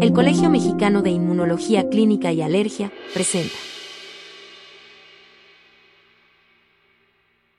El 0.00 0.12
Colegio 0.12 0.50
Mexicano 0.50 1.02
de 1.02 1.10
Inmunología 1.10 1.88
Clínica 1.88 2.32
y 2.32 2.42
Alergia 2.42 2.92
presenta. 3.12 3.54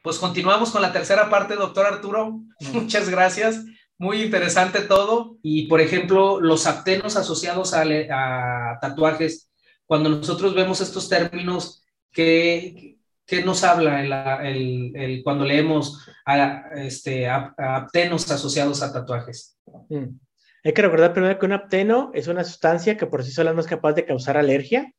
Pues 0.01 0.19
continuamos 0.19 0.71
con 0.71 0.82
la 0.82 0.92
tercera 0.92 1.29
parte, 1.29 1.56
doctor 1.56 1.85
Arturo. 1.85 2.42
Muchas 2.74 3.09
gracias. 3.09 3.63
Muy 3.98 4.24
interesante 4.24 4.82
todo. 4.82 5.37
Y, 5.42 5.67
por 5.67 5.82
ejemplo, 5.82 6.40
los 6.42 6.67
aptenos 6.67 7.16
asociados 7.16 7.74
a, 7.74 8.78
tatuajes, 8.82 9.50
cuando 9.86 10.10
nosotros 10.10 10.54
vemos 10.54 10.82
estos 10.82 11.08
términos, 11.08 11.84
¿qué, 12.12 12.98
nos 13.44 13.64
habla 13.64 14.02
el, 14.48 15.22
cuando 15.24 15.46
leemos 15.46 16.06
a, 16.26 16.70
este, 16.76 17.28
aptenos 17.30 18.30
asociados 18.30 18.82
a 18.82 18.92
tatuajes? 18.92 19.58
Mm. 19.90 20.25
Hay 20.66 20.73
que 20.73 20.82
recordar 20.82 21.13
primero 21.13 21.38
que 21.38 21.45
un 21.45 21.52
apteno 21.52 22.09
es 22.16 22.27
una 22.27 22.43
sustancia 22.43 22.97
que 22.97 23.05
por 23.05 23.23
sí 23.23 23.29
sola 23.29 23.54
no 23.54 23.59
es 23.59 23.68
capaz 23.68 23.93
de 23.93 24.04
causar 24.04 24.36
alergia. 24.36 24.92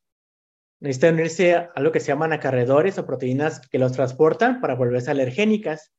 Necesita 0.79 1.09
unirse 1.09 1.55
a 1.55 1.71
algo 1.75 1.91
que 1.91 1.99
se 1.99 2.07
llaman 2.07 2.31
acarredores 2.31 2.97
o 2.97 3.05
proteínas 3.05 3.59
que 3.67 3.77
los 3.77 3.91
transportan 3.91 4.61
para 4.61 4.75
volverse 4.75 5.11
alergénicas. 5.11 5.91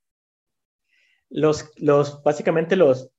Los, 1.29 1.71
los, 1.77 2.23
básicamente 2.23 2.77
los, 2.77 3.11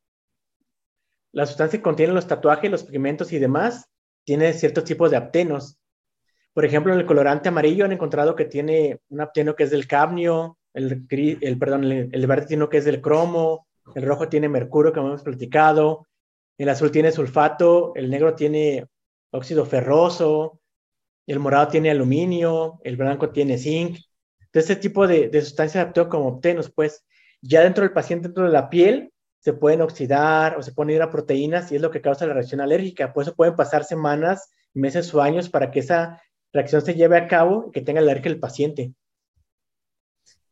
la 1.31 1.45
sustancia 1.45 1.77
que 1.77 1.83
contiene 1.83 2.13
los 2.13 2.25
tatuajes, 2.25 2.71
los 2.71 2.83
pigmentos 2.83 3.31
y 3.31 3.37
demás, 3.37 3.87
tiene 4.23 4.51
ciertos 4.53 4.85
tipos 4.85 5.11
de 5.11 5.17
aptenos. 5.17 5.77
Por 6.53 6.65
ejemplo, 6.65 6.91
en 6.91 6.99
el 6.99 7.05
colorante 7.05 7.49
amarillo 7.49 7.85
han 7.85 7.91
encontrado 7.91 8.35
que 8.35 8.45
tiene 8.45 9.01
un 9.09 9.21
apteno 9.21 9.55
que 9.55 9.65
es 9.65 9.69
del 9.69 9.85
cadmio, 9.85 10.57
el, 10.73 11.05
el, 11.11 11.59
perdón, 11.59 11.83
el, 11.83 12.09
el 12.11 12.25
verde 12.25 12.47
tiene 12.47 12.67
que 12.69 12.77
es 12.77 12.85
del 12.85 13.01
cromo, 13.01 13.67
el 13.93 14.03
rojo 14.03 14.29
tiene 14.29 14.49
mercurio, 14.49 14.91
que 14.91 14.99
hemos 14.99 15.21
platicado, 15.21 16.07
el 16.59 16.69
azul 16.69 16.91
tiene 16.91 17.11
sulfato, 17.11 17.93
el 17.95 18.09
negro 18.09 18.35
tiene 18.35 18.85
óxido 19.31 19.65
ferroso, 19.65 20.59
el 21.25 21.39
morado 21.39 21.69
tiene 21.69 21.89
aluminio, 21.89 22.79
el 22.83 22.97
blanco 22.97 23.29
tiene 23.29 23.57
zinc. 23.57 23.97
Entonces, 24.41 24.71
este 24.71 24.75
tipo 24.75 25.07
de, 25.07 25.29
de 25.29 25.41
sustancias 25.41 25.87
actúan 25.87 26.09
como 26.09 26.27
obtenos, 26.27 26.69
pues 26.69 27.05
ya 27.41 27.61
dentro 27.61 27.83
del 27.83 27.93
paciente, 27.93 28.27
dentro 28.27 28.43
de 28.43 28.51
la 28.51 28.69
piel, 28.69 29.13
se 29.39 29.53
pueden 29.53 29.81
oxidar 29.81 30.57
o 30.57 30.61
se 30.61 30.73
pueden 30.73 30.95
ir 30.95 31.01
a 31.01 31.09
proteínas 31.09 31.71
y 31.71 31.77
es 31.77 31.81
lo 31.81 31.91
que 31.91 32.01
causa 32.01 32.27
la 32.27 32.33
reacción 32.33 32.59
alérgica. 32.59 33.13
Por 33.13 33.23
eso 33.23 33.35
pueden 33.35 33.55
pasar 33.55 33.85
semanas, 33.85 34.51
meses 34.73 35.13
o 35.13 35.21
años 35.21 35.49
para 35.49 35.71
que 35.71 35.79
esa 35.79 36.21
reacción 36.51 36.81
se 36.81 36.95
lleve 36.95 37.17
a 37.17 37.27
cabo 37.27 37.67
y 37.67 37.71
que 37.71 37.81
tenga 37.81 38.01
alergia 38.01 38.31
el 38.31 38.39
paciente. 38.39 38.91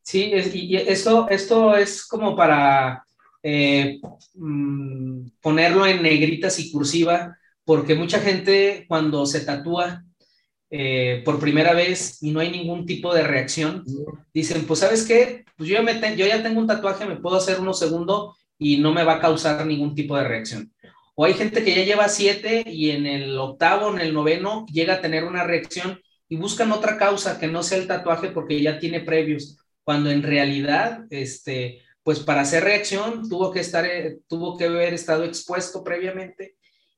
Sí, 0.04 0.32
y 0.54 0.78
esto, 0.78 1.28
esto 1.28 1.76
es 1.76 2.08
como 2.08 2.34
para 2.34 3.07
eh, 3.50 4.02
mm, 4.34 5.30
ponerlo 5.40 5.88
en 5.88 6.04
negritas 6.04 6.60
y 6.60 6.70
cursiva, 6.70 7.38
porque 7.64 7.96
mucha 7.96 8.20
gente 8.20 8.84
cuando 8.90 9.26
se 9.26 9.40
tatúa 9.40 10.04
eh, 10.70 11.22
por 11.24 11.40
primera 11.40 11.72
vez 11.72 12.22
y 12.22 12.32
no 12.32 12.42
hay 12.42 12.52
ningún 12.52 12.86
tipo 12.86 13.14
de 13.14 13.24
reacción, 13.24 13.86
dicen, 14.34 14.66
pues 14.66 14.82
sabes 14.82 15.06
qué, 15.08 15.46
pues 15.56 15.70
yo 15.70 15.78
yo 15.78 16.28
ya 16.28 16.44
tengo 16.44 16.60
un 16.60 16.68
tatuaje, 16.68 17.06
me 17.06 17.16
puedo 17.16 17.38
hacer 17.38 17.62
uno 17.62 17.74
segundo 17.74 18.36
y 18.60 18.80
no 18.82 18.94
me 18.94 19.06
va 19.06 19.14
a 19.14 19.22
causar 19.22 19.66
ningún 19.66 19.96
tipo 19.96 20.18
de 20.18 20.26
reacción. 20.26 20.74
O 21.16 21.24
hay 21.24 21.34
gente 21.34 21.64
que 21.64 21.74
ya 21.74 21.86
lleva 21.86 22.10
siete 22.10 22.66
y 22.68 22.92
en 22.92 23.06
el 23.06 23.38
octavo, 23.38 23.94
en 23.94 24.02
el 24.02 24.14
noveno, 24.14 24.66
llega 24.74 24.96
a 24.96 25.02
tener 25.02 25.24
una 25.24 25.46
reacción 25.46 26.02
y 26.28 26.36
buscan 26.36 26.74
otra 26.74 26.98
causa 26.98 27.40
que 27.40 27.48
no 27.48 27.64
sea 27.64 27.78
el 27.78 27.88
tatuaje 27.88 28.28
porque 28.28 28.62
ya 28.62 28.78
tiene 28.78 29.00
previos, 29.00 29.58
cuando 29.86 30.12
en 30.12 30.22
realidad, 30.22 31.06
este, 31.12 31.82
pues 32.08 32.22
para 32.22 32.40
hacer 32.40 32.64
reacción 32.64 33.28
tuvo 33.28 33.52
que 33.52 33.60
estar, 33.60 33.84
eh, 33.84 34.20
tuvo 34.30 34.56
que 34.56 34.64
haber 34.64 34.94
estado 34.94 35.26
expuesto 35.26 35.84
previamente 35.84 36.56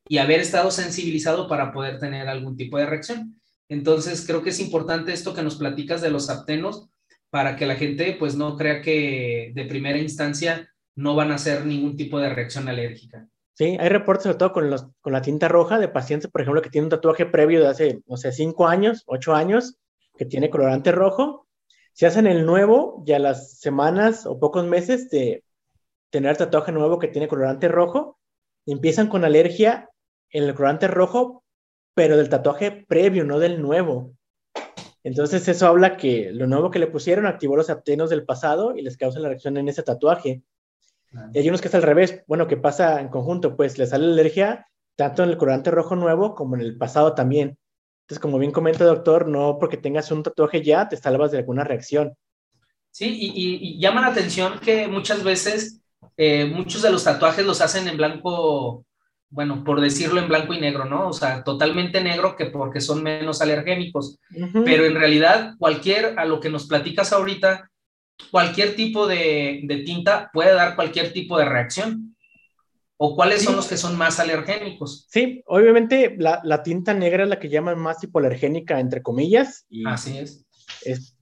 y 0.07 0.19
haber 0.19 0.39
estado 0.39 0.69
sensibilizado 0.69 1.47
para 1.47 1.71
poder 1.71 1.97
tener 1.97 2.29
algún 2.29 2.55
tipo 2.55 2.77
de 2.77 2.85
reacción. 2.85 3.41
Entonces, 3.69 4.23
creo 4.27 4.43
que 4.43 4.51
es 4.51 4.59
importante 4.59 5.11
esto 5.11 5.33
que 5.33 5.41
nos 5.41 5.55
platicas 5.55 6.01
de 6.01 6.11
los 6.11 6.29
aptenos 6.29 6.91
para 7.31 7.55
que 7.55 7.65
la 7.65 7.73
gente 7.73 8.17
pues 8.19 8.35
no 8.35 8.55
crea 8.55 8.83
que 8.83 9.51
de 9.55 9.65
primera 9.65 9.97
instancia 9.97 10.69
no 10.95 11.15
van 11.15 11.31
a 11.31 11.35
hacer 11.35 11.65
ningún 11.65 11.97
tipo 11.97 12.19
de 12.19 12.29
reacción 12.29 12.69
alérgica. 12.69 13.27
Sí, 13.55 13.77
hay 13.79 13.89
reportes 13.89 14.25
sobre 14.25 14.37
todo 14.37 14.53
con, 14.53 14.69
los, 14.69 14.85
con 15.01 15.11
la 15.11 15.23
tinta 15.23 15.47
roja 15.47 15.79
de 15.79 15.87
pacientes, 15.87 16.29
por 16.29 16.41
ejemplo, 16.41 16.61
que 16.61 16.69
tienen 16.69 16.85
un 16.85 16.91
tatuaje 16.91 17.25
previo 17.25 17.61
de 17.61 17.67
hace, 17.67 18.03
no 18.05 18.15
sé, 18.15 18.31
cinco 18.31 18.67
años, 18.67 19.05
ocho 19.07 19.33
años, 19.33 19.79
que 20.15 20.25
tiene 20.25 20.51
colorante 20.51 20.91
rojo 20.91 21.47
si 21.93 22.05
hacen 22.05 22.27
el 22.27 22.45
nuevo, 22.45 23.03
ya 23.05 23.19
las 23.19 23.59
semanas 23.59 24.25
o 24.25 24.39
pocos 24.39 24.65
meses 24.65 25.09
de 25.09 25.43
tener 26.09 26.37
tatuaje 26.37 26.71
nuevo 26.71 26.99
que 26.99 27.07
tiene 27.07 27.27
colorante 27.27 27.67
rojo, 27.67 28.17
empiezan 28.65 29.07
con 29.07 29.25
alergia 29.25 29.89
en 30.31 30.43
el 30.43 30.53
colorante 30.53 30.87
rojo, 30.87 31.43
pero 31.93 32.17
del 32.17 32.29
tatuaje 32.29 32.85
previo, 32.87 33.23
no 33.25 33.39
del 33.39 33.61
nuevo. 33.61 34.13
Entonces 35.03 35.47
eso 35.47 35.67
habla 35.67 35.97
que 35.97 36.31
lo 36.31 36.47
nuevo 36.47 36.71
que 36.71 36.79
le 36.79 36.87
pusieron 36.87 37.25
activó 37.25 37.55
los 37.55 37.69
aptenos 37.69 38.09
del 38.09 38.25
pasado 38.25 38.75
y 38.75 38.81
les 38.81 38.97
causa 38.97 39.19
la 39.19 39.29
reacción 39.29 39.57
en 39.57 39.69
ese 39.69 39.83
tatuaje. 39.83 40.43
Y 41.33 41.39
hay 41.39 41.49
unos 41.49 41.61
que 41.61 41.69
es 41.69 41.75
al 41.75 41.83
revés, 41.83 42.23
bueno, 42.27 42.47
que 42.47 42.57
pasa 42.57 43.01
en 43.01 43.09
conjunto, 43.09 43.55
pues 43.55 43.77
les 43.77 43.89
sale 43.89 44.05
alergia 44.05 44.67
tanto 44.95 45.23
en 45.23 45.29
el 45.29 45.37
colorante 45.37 45.71
rojo 45.71 45.95
nuevo 45.95 46.35
como 46.35 46.55
en 46.55 46.61
el 46.61 46.77
pasado 46.77 47.15
también. 47.15 47.57
Entonces, 48.09 48.23
como 48.23 48.39
bien 48.39 48.51
comenta 48.51 48.83
el 48.85 48.89
doctor, 48.89 49.27
no 49.27 49.59
porque 49.59 49.77
tengas 49.77 50.09
un 50.09 50.23
tatuaje 50.23 50.63
ya 50.63 50.89
te 50.89 50.97
salvas 50.97 51.29
de 51.29 51.37
alguna 51.37 51.63
reacción. 51.63 52.15
Sí, 52.89 53.15
y, 53.21 53.79
llama 53.79 54.01
la 54.01 54.07
atención 54.07 54.57
que 54.57 54.87
muchas 54.87 55.23
veces 55.23 55.83
eh, 56.17 56.45
muchos 56.45 56.81
de 56.81 56.89
los 56.89 57.03
tatuajes 57.03 57.45
los 57.45 57.61
hacen 57.61 57.87
en 57.87 57.97
blanco, 57.97 58.83
bueno, 59.29 59.63
por 59.63 59.79
decirlo 59.79 60.19
en 60.19 60.27
blanco 60.27 60.55
y 60.55 60.59
negro, 60.59 60.85
¿no? 60.85 61.09
O 61.09 61.13
sea, 61.13 61.43
totalmente 61.43 62.01
negro 62.01 62.35
que 62.35 62.47
porque 62.47 62.81
son 62.81 63.03
menos 63.03 63.43
alergénicos. 63.43 64.17
Pero 64.65 64.85
en 64.85 64.95
realidad, 64.95 65.53
cualquier, 65.59 66.17
a 66.17 66.25
lo 66.25 66.39
que 66.39 66.49
nos 66.49 66.65
platicas 66.65 67.13
ahorita, 67.13 67.69
cualquier 68.31 68.75
tipo 68.75 69.05
de, 69.05 69.61
de 69.65 69.77
tinta 69.83 70.31
puede 70.33 70.55
dar 70.55 70.75
cualquier 70.75 71.13
tipo 71.13 71.37
de 71.37 71.45
reacción. 71.45 72.15
¿O 73.01 73.15
cuáles 73.15 73.43
son 73.43 73.55
los 73.55 73.67
que 73.67 73.77
son 73.77 73.97
más 73.97 74.19
alergénicos? 74.19 75.07
Sí, 75.09 75.41
obviamente 75.45 76.17
la, 76.19 76.63
tinta 76.63 76.93
negra 76.93 77.23
es 77.23 77.29
la 77.29 77.39
que 77.39 77.47
llaman 77.47 77.79
más 77.79 78.03
hipoalergénica, 78.03 78.77
entre 78.77 79.01
comillas. 79.01 79.65
Y 79.69 79.87
Así 79.87 80.17
es. 80.17 80.45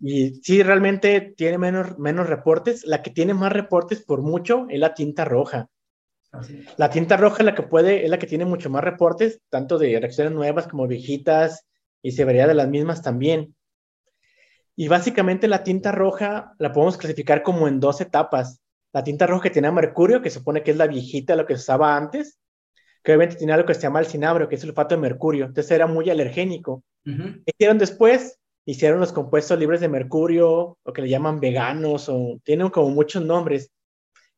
Y 0.02 0.42
sí, 0.42 0.64
realmente 0.64 1.36
tiene 1.38 1.60
menos, 1.60 2.00
menos 2.00 2.26
reportes. 2.26 2.84
La 2.84 3.04
que 3.04 3.12
tiene 3.12 3.36
más 3.36 3.54
reportes 3.54 4.02
por 4.02 4.24
mucho 4.24 4.66
es 4.70 4.80
la 4.80 4.96
tinta 4.96 5.24
roja. 5.24 5.70
La 6.78 6.90
tinta 6.90 7.16
roja 7.16 7.38
es 7.40 7.46
la 7.46 7.54
que 7.54 7.62
puede, 7.62 8.04
es 8.04 8.10
la 8.10 8.18
que 8.18 8.28
tiene 8.28 8.46
mucho 8.46 8.72
más 8.72 8.84
reportes, 8.84 9.40
tanto 9.50 9.78
de 9.78 10.00
reacciones 10.00 10.34
nuevas 10.34 10.68
como 10.68 10.88
viejitas 10.88 11.68
y 12.02 12.12
severidad 12.14 12.48
de 12.48 12.56
las 12.56 12.70
mismas 12.70 13.04
también. 13.04 13.56
Y 14.76 14.88
básicamente 14.88 15.48
la 15.48 15.64
tinta 15.64 15.92
roja 15.92 16.56
la 16.58 16.72
podemos 16.72 16.98
clasificar 16.98 17.44
como 17.44 17.68
en 17.68 17.80
dos 17.80 18.02
etapas 18.02 18.62
la 18.98 19.04
tinta 19.04 19.28
roja 19.28 19.44
que 19.44 19.50
tenía 19.52 19.72
mercurio, 19.72 20.24
que 20.24 20.32
supone 20.32 20.64
que 20.64 20.72
es 20.72 20.78
la 20.78 20.88
viejita, 20.88 21.36
lo 21.36 21.46
que 21.46 21.54
se 21.54 21.62
usaba 21.62 21.96
antes, 21.96 22.40
que 23.04 23.12
obviamente 23.12 23.36
tenía 23.36 23.54
algo 23.54 23.68
que 23.68 23.76
se 23.76 23.82
llama 23.82 24.00
el 24.00 24.08
cinabrio, 24.08 24.50
que 24.50 24.56
es 24.56 24.64
el 24.64 24.70
sulfato 24.70 24.96
de 24.96 25.02
mercurio, 25.02 25.46
entonces 25.46 25.70
era 25.70 25.86
muy 25.86 26.10
alergénico. 26.10 26.84
hicieron 27.46 27.78
después? 27.78 28.40
Hicieron 28.66 29.00
los 29.00 29.14
compuestos 29.14 29.60
libres 29.60 29.82
de 29.82 29.88
mercurio, 29.88 30.80
o 30.82 30.94
que 30.94 31.04
le 31.04 31.10
llaman 31.10 31.40
veganos, 31.40 32.10
o 32.10 32.40
tienen 32.44 32.72
como 32.72 32.90
muchos 32.90 33.24
nombres, 33.24 33.70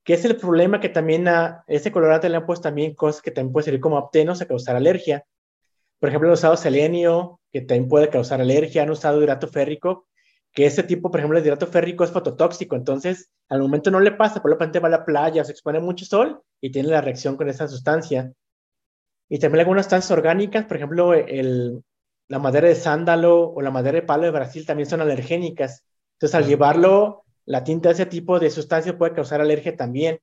que 0.03 0.13
es 0.13 0.25
el 0.25 0.35
problema 0.35 0.81
que 0.81 0.89
también 0.89 1.29
a 1.29 1.63
ese 1.65 1.89
colorante 1.93 2.27
le 2.27 2.35
han 2.35 2.45
puesto 2.45 2.63
también 2.63 2.95
cosas 2.95 3.21
que 3.21 3.31
también 3.31 3.53
pueden 3.53 3.63
servir 3.63 3.79
como 3.79 3.97
aptenos 3.97 4.41
a 4.41 4.45
causar 4.45 4.75
alergia. 4.75 5.23
Por 5.99 6.09
ejemplo, 6.09 6.27
han 6.27 6.33
usado 6.33 6.57
selenio, 6.57 7.39
que 7.53 7.61
también 7.61 7.87
puede 7.87 8.09
causar 8.09 8.41
alergia, 8.41 8.83
han 8.83 8.89
usado 8.89 9.21
hidrato 9.21 9.47
férrico, 9.47 10.05
que 10.53 10.65
ese 10.65 10.83
tipo, 10.83 11.11
por 11.11 11.19
ejemplo, 11.19 11.37
el 11.37 11.45
hidrato 11.45 11.67
férrico 11.67 12.03
es 12.03 12.11
fototóxico, 12.11 12.75
entonces 12.75 13.29
al 13.49 13.61
momento 13.61 13.91
no 13.91 13.99
le 13.99 14.11
pasa, 14.11 14.41
por 14.41 14.51
lo 14.51 14.57
tanto 14.57 14.81
va 14.81 14.87
a 14.87 14.91
la 14.91 15.05
playa, 15.05 15.43
se 15.43 15.51
expone 15.51 15.79
mucho 15.79 16.05
sol 16.05 16.41
y 16.59 16.71
tiene 16.71 16.89
la 16.89 17.01
reacción 17.01 17.37
con 17.37 17.49
esa 17.49 17.67
sustancia. 17.67 18.31
Y 19.29 19.39
también 19.39 19.61
algunas 19.61 19.85
sustancias 19.85 20.11
orgánicas, 20.11 20.65
por 20.65 20.77
ejemplo, 20.77 21.13
el, 21.13 21.83
la 22.27 22.39
madera 22.39 22.67
de 22.67 22.75
sándalo 22.75 23.51
o 23.51 23.61
la 23.61 23.71
madera 23.71 23.99
de 23.99 24.05
palo 24.05 24.23
de 24.23 24.31
Brasil 24.31 24.65
también 24.65 24.89
son 24.89 25.01
alergénicas. 25.01 25.83
Entonces, 26.13 26.35
al 26.35 26.47
llevarlo, 26.47 27.23
la 27.45 27.63
tinta 27.63 27.89
de 27.89 27.93
ese 27.93 28.05
tipo 28.07 28.39
de 28.39 28.49
sustancia 28.49 28.97
puede 28.97 29.13
causar 29.13 29.41
alergia 29.41 29.75
también. 29.75 30.19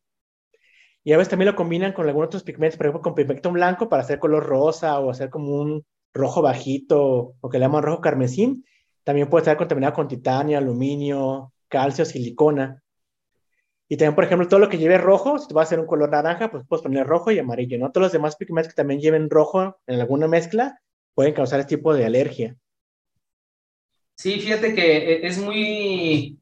Y 1.04 1.12
a 1.12 1.16
veces 1.16 1.30
también 1.30 1.52
lo 1.52 1.56
combinan 1.56 1.92
con 1.92 2.06
algunos 2.08 2.26
otros 2.26 2.42
pigmentos, 2.42 2.76
por 2.76 2.86
ejemplo, 2.86 3.02
con 3.02 3.14
pigmento 3.14 3.52
blanco 3.52 3.88
para 3.88 4.02
hacer 4.02 4.18
color 4.18 4.44
rosa 4.44 4.98
o 4.98 5.10
hacer 5.10 5.30
como 5.30 5.60
un 5.60 5.84
rojo 6.12 6.42
bajito 6.42 7.34
o 7.40 7.48
que 7.48 7.58
le 7.58 7.64
llaman 7.64 7.84
rojo 7.84 8.00
carmesín 8.00 8.64
también 9.06 9.30
puede 9.30 9.42
estar 9.42 9.56
contaminado 9.56 9.94
con 9.94 10.08
titanio, 10.08 10.58
aluminio, 10.58 11.52
calcio, 11.68 12.04
silicona. 12.04 12.82
Y 13.88 13.96
también, 13.96 14.16
por 14.16 14.24
ejemplo, 14.24 14.48
todo 14.48 14.58
lo 14.58 14.68
que 14.68 14.78
lleve 14.78 14.98
rojo, 14.98 15.38
si 15.38 15.46
tú 15.46 15.54
vas 15.54 15.66
a 15.66 15.68
hacer 15.68 15.78
un 15.78 15.86
color 15.86 16.10
naranja, 16.10 16.50
pues 16.50 16.64
puedes 16.68 16.82
poner 16.82 17.06
rojo 17.06 17.30
y 17.30 17.38
amarillo, 17.38 17.78
¿no? 17.78 17.92
Todos 17.92 18.06
los 18.06 18.12
demás 18.12 18.34
pigmentos 18.34 18.72
que 18.72 18.76
también 18.76 18.98
lleven 18.98 19.30
rojo 19.30 19.78
en 19.86 20.00
alguna 20.00 20.26
mezcla 20.26 20.80
pueden 21.14 21.34
causar 21.34 21.60
este 21.60 21.76
tipo 21.76 21.94
de 21.94 22.04
alergia. 22.04 22.56
Sí, 24.16 24.40
fíjate 24.40 24.74
que 24.74 24.96
e, 24.96 25.26
es 25.28 25.38
muy 25.38 26.40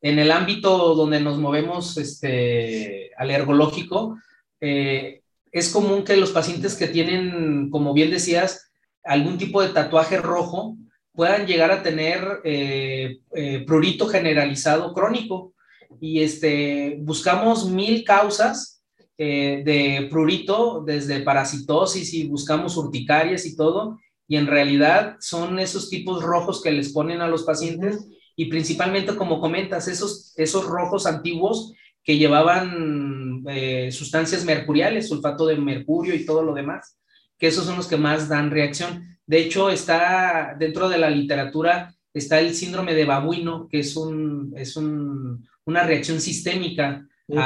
en 0.00 0.20
el 0.20 0.30
ámbito 0.30 0.94
donde 0.94 1.18
nos 1.18 1.36
movemos 1.38 1.96
este, 1.96 3.10
alergológico, 3.16 4.16
eh, 4.60 5.22
es 5.50 5.72
común 5.72 6.04
que 6.04 6.16
los 6.16 6.30
pacientes 6.30 6.76
que 6.76 6.86
tienen, 6.86 7.70
como 7.70 7.92
bien 7.92 8.10
decías, 8.10 8.70
algún 9.02 9.36
tipo 9.36 9.60
de 9.60 9.70
tatuaje 9.70 10.18
rojo 10.18 10.76
puedan 11.18 11.48
llegar 11.48 11.72
a 11.72 11.82
tener 11.82 12.42
eh, 12.44 13.18
eh, 13.34 13.64
prurito 13.66 14.06
generalizado 14.06 14.94
crónico. 14.94 15.52
Y 16.00 16.22
este, 16.22 16.96
buscamos 17.00 17.68
mil 17.68 18.04
causas 18.04 18.84
eh, 19.16 19.62
de 19.64 20.06
prurito, 20.08 20.84
desde 20.86 21.18
parasitosis 21.18 22.14
y 22.14 22.28
buscamos 22.28 22.76
urticarias 22.76 23.46
y 23.46 23.56
todo, 23.56 23.98
y 24.28 24.36
en 24.36 24.46
realidad 24.46 25.16
son 25.18 25.58
esos 25.58 25.90
tipos 25.90 26.22
rojos 26.22 26.62
que 26.62 26.70
les 26.70 26.92
ponen 26.92 27.20
a 27.20 27.26
los 27.26 27.42
pacientes 27.42 28.06
y 28.36 28.44
principalmente, 28.44 29.16
como 29.16 29.40
comentas, 29.40 29.88
esos, 29.88 30.34
esos 30.36 30.66
rojos 30.66 31.04
antiguos 31.04 31.72
que 32.04 32.16
llevaban 32.16 33.44
sustancias 33.90 34.44
mercuriales, 34.44 35.08
sulfato 35.08 35.46
de 35.46 35.56
mercurio 35.56 36.14
y 36.14 36.24
todo 36.24 36.44
lo 36.44 36.54
demás, 36.54 36.96
que 37.36 37.48
esos 37.48 37.64
son 37.64 37.76
los 37.76 37.88
que 37.88 37.96
más 37.96 38.28
dan 38.28 38.52
reacción. 38.52 39.17
De 39.28 39.38
hecho, 39.40 39.68
está 39.68 40.56
dentro 40.58 40.88
de 40.88 40.96
la 40.96 41.10
literatura, 41.10 41.94
está 42.14 42.40
el 42.40 42.54
síndrome 42.54 42.94
de 42.94 43.04
babuino, 43.04 43.68
que 43.68 43.80
es, 43.80 43.94
un, 43.94 44.54
es 44.56 44.74
una 44.76 45.82
reacción 45.84 46.18
sistémica 46.18 47.06
de 47.26 47.36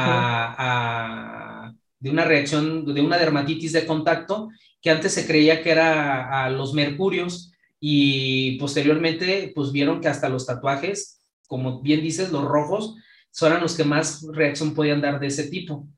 una 2.10 2.24
reacción, 2.24 2.84
de 2.94 3.00
una 3.00 3.18
dermatitis 3.18 3.72
de 3.72 3.84
contacto, 3.84 4.48
que 4.80 4.90
antes 4.90 5.12
se 5.12 5.26
creía 5.26 5.60
que 5.60 5.70
era 5.70 6.44
a 6.44 6.50
los 6.50 6.72
mercurios 6.72 7.52
y 7.80 8.58
posteriormente 8.58 9.50
pues 9.52 9.72
vieron 9.72 10.00
que 10.00 10.06
hasta 10.06 10.28
los 10.28 10.46
tatuajes, 10.46 11.20
como 11.48 11.82
bien 11.82 12.00
dices, 12.00 12.30
los 12.30 12.44
rojos, 12.44 12.94
son 13.32 13.60
los 13.60 13.76
que 13.76 13.82
más 13.82 14.24
reacción 14.32 14.72
podían 14.72 15.00
dar 15.00 15.18
de 15.18 15.26
ese 15.26 15.48
tipo. 15.48 15.88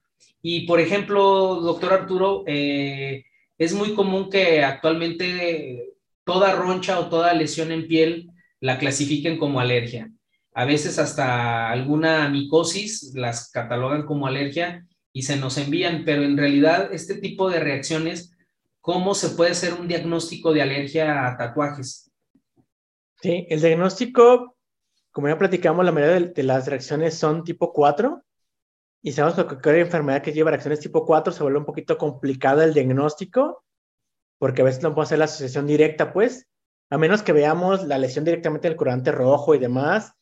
Y 0.41 0.67
por 0.67 0.81
ejemplo, 0.81 1.61
doctor 1.61 1.93
Arturo, 1.93 2.43
eh, 2.47 3.27
es 3.59 3.73
muy 3.75 3.95
común 3.95 4.31
que 4.31 4.65
actualmente 4.65 5.95
toda 6.25 6.55
roncha 6.55 6.99
o 6.99 7.09
toda 7.09 7.35
lesión 7.35 7.71
en 7.71 7.87
piel 7.87 8.31
la 8.61 8.79
clasifiquen 8.79 9.39
como 9.39 9.61
alergia. 9.61 10.11
A 10.55 10.65
veces 10.65 10.99
hasta 10.99 11.71
alguna 11.71 12.29
micosis 12.29 13.13
las 13.15 13.51
catalogan 13.51 14.07
como 14.07 14.27
alergia 14.27 14.87
y 15.13 15.23
se 15.23 15.37
nos 15.37 15.59
envían, 15.59 16.03
pero 16.05 16.23
en 16.23 16.37
realidad 16.37 16.93
este 16.93 17.17
tipo 17.17 17.51
de 17.51 17.61
reacciones, 17.61 18.37
¿cómo 18.81 19.15
se 19.15 19.31
puede 19.31 19.53
hacer 19.53 19.75
un 19.75 19.89
diagnóstico 19.89 20.53
de 20.53 20.63
alergia 20.63 21.27
a 21.27 21.37
tatuajes? 21.37 22.11
Sí, 23.21 23.47
el 23.49 23.61
diagnóstico, 23.61 24.57
como 25.11 25.29
ya 25.29 25.39
platicamos, 25.39 25.85
la 25.85 25.93
mayoría 25.93 26.29
de, 26.29 26.43
las 26.43 26.67
reacciones 26.67 27.15
son 27.15 27.45
tipo 27.45 27.73
4 27.73 28.23
y 29.07 29.13
sabemos 29.13 29.37
que 29.37 29.45
cualquier 29.45 29.81
enfermedad 29.81 30.23
que 30.23 30.33
lleva 30.33 30.51
reacciones 30.51 30.81
tipo 30.81 31.05
4 31.05 31.31
se 31.31 31.43
vuelve 31.43 31.59
un 31.59 31.67
poquito 31.67 31.99
complicada 31.99 32.65
el 32.65 32.73
diagnóstico, 32.73 33.63
porque 34.39 34.63
a 34.63 34.65
veces 34.65 34.83
no 34.83 34.89
podemos 34.89 35.09
hacer 35.09 35.19
la 35.19 35.27
asociación 35.27 35.67
directa, 35.67 36.11
pues, 36.11 36.49
a 36.89 36.97
menos 36.97 37.23
que 37.23 37.35
veamos 37.35 37.87
la 37.87 37.99
lesión 37.99 38.25
directamente 38.25 38.67
del 38.67 38.79
curante 38.79 39.13
rojo 39.13 39.55
y 39.55 39.59
demás. 39.59 40.15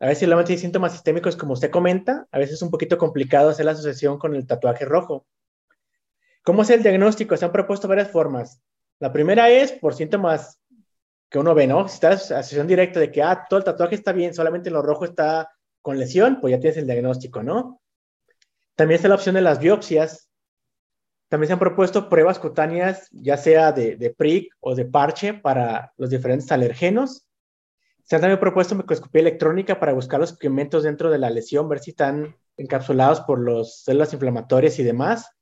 A 0.00 0.06
veces 0.06 0.24
solamente 0.24 0.52
hay 0.52 0.58
síntomas 0.58 0.90
sistémicos, 0.90 1.36
como 1.36 1.52
usted 1.52 1.70
comenta, 1.70 2.26
a 2.32 2.38
veces 2.40 2.56
es 2.56 2.62
un 2.62 2.70
poquito 2.72 2.98
complicado 2.98 3.50
hacer 3.50 3.64
la 3.64 3.72
asociación 3.72 4.18
con 4.18 4.34
el 4.34 4.44
tatuaje 4.44 4.84
rojo. 4.84 5.24
¿Cómo 6.42 6.62
es 6.62 6.70
el 6.70 6.82
diagnóstico? 6.82 7.36
Se 7.36 7.44
han 7.44 7.52
propuesto 7.52 7.86
varias 7.86 8.10
formas. 8.10 8.60
La 8.98 9.12
primera 9.12 9.50
es 9.50 9.70
por 9.70 9.94
síntomas 9.94 10.60
que 11.30 11.38
uno 11.38 11.54
ve, 11.54 11.68
¿no? 11.68 11.86
Si 11.86 11.94
está 11.94 12.08
asociación 12.08 12.66
directa 12.66 12.98
de 12.98 13.12
que, 13.12 13.22
ah, 13.22 13.46
todo 13.48 13.58
el 13.58 13.64
tatuaje 13.64 13.94
está 13.94 14.10
bien, 14.10 14.34
solamente 14.34 14.68
lo 14.68 14.82
rojo 14.82 15.04
está 15.04 15.48
con 15.80 15.96
lesión, 15.96 16.40
pues 16.40 16.50
ya 16.50 16.58
tienes 16.58 16.76
el 16.78 16.86
diagnóstico, 16.86 17.44
¿no? 17.44 17.80
También 18.76 18.96
está 18.96 19.08
la 19.08 19.14
opción 19.14 19.34
de 19.34 19.40
las 19.40 19.58
biopsias. 19.58 20.30
También 21.28 21.48
se 21.48 21.52
han 21.54 21.58
propuesto 21.58 22.08
pruebas 22.08 22.38
cutáneas, 22.38 23.08
ya 23.10 23.36
sea 23.36 23.72
de, 23.72 23.96
de 23.96 24.10
PRIC 24.10 24.54
o 24.60 24.74
de 24.74 24.84
parche 24.84 25.34
para 25.34 25.92
los 25.96 26.10
diferentes 26.10 26.52
alergenos. 26.52 27.26
Se 28.04 28.14
han 28.14 28.20
también 28.20 28.38
propuesto 28.38 28.76
microscopía 28.76 29.22
electrónica 29.22 29.80
para 29.80 29.92
buscar 29.92 30.20
los 30.20 30.34
pigmentos 30.34 30.84
dentro 30.84 31.10
de 31.10 31.18
la 31.18 31.30
lesión, 31.30 31.68
ver 31.68 31.80
si 31.80 31.90
están 31.90 32.36
encapsulados 32.56 33.22
por 33.22 33.42
las 33.44 33.82
células 33.82 34.12
inflamatorias 34.12 34.78
y 34.78 34.84
demás. 34.84 35.32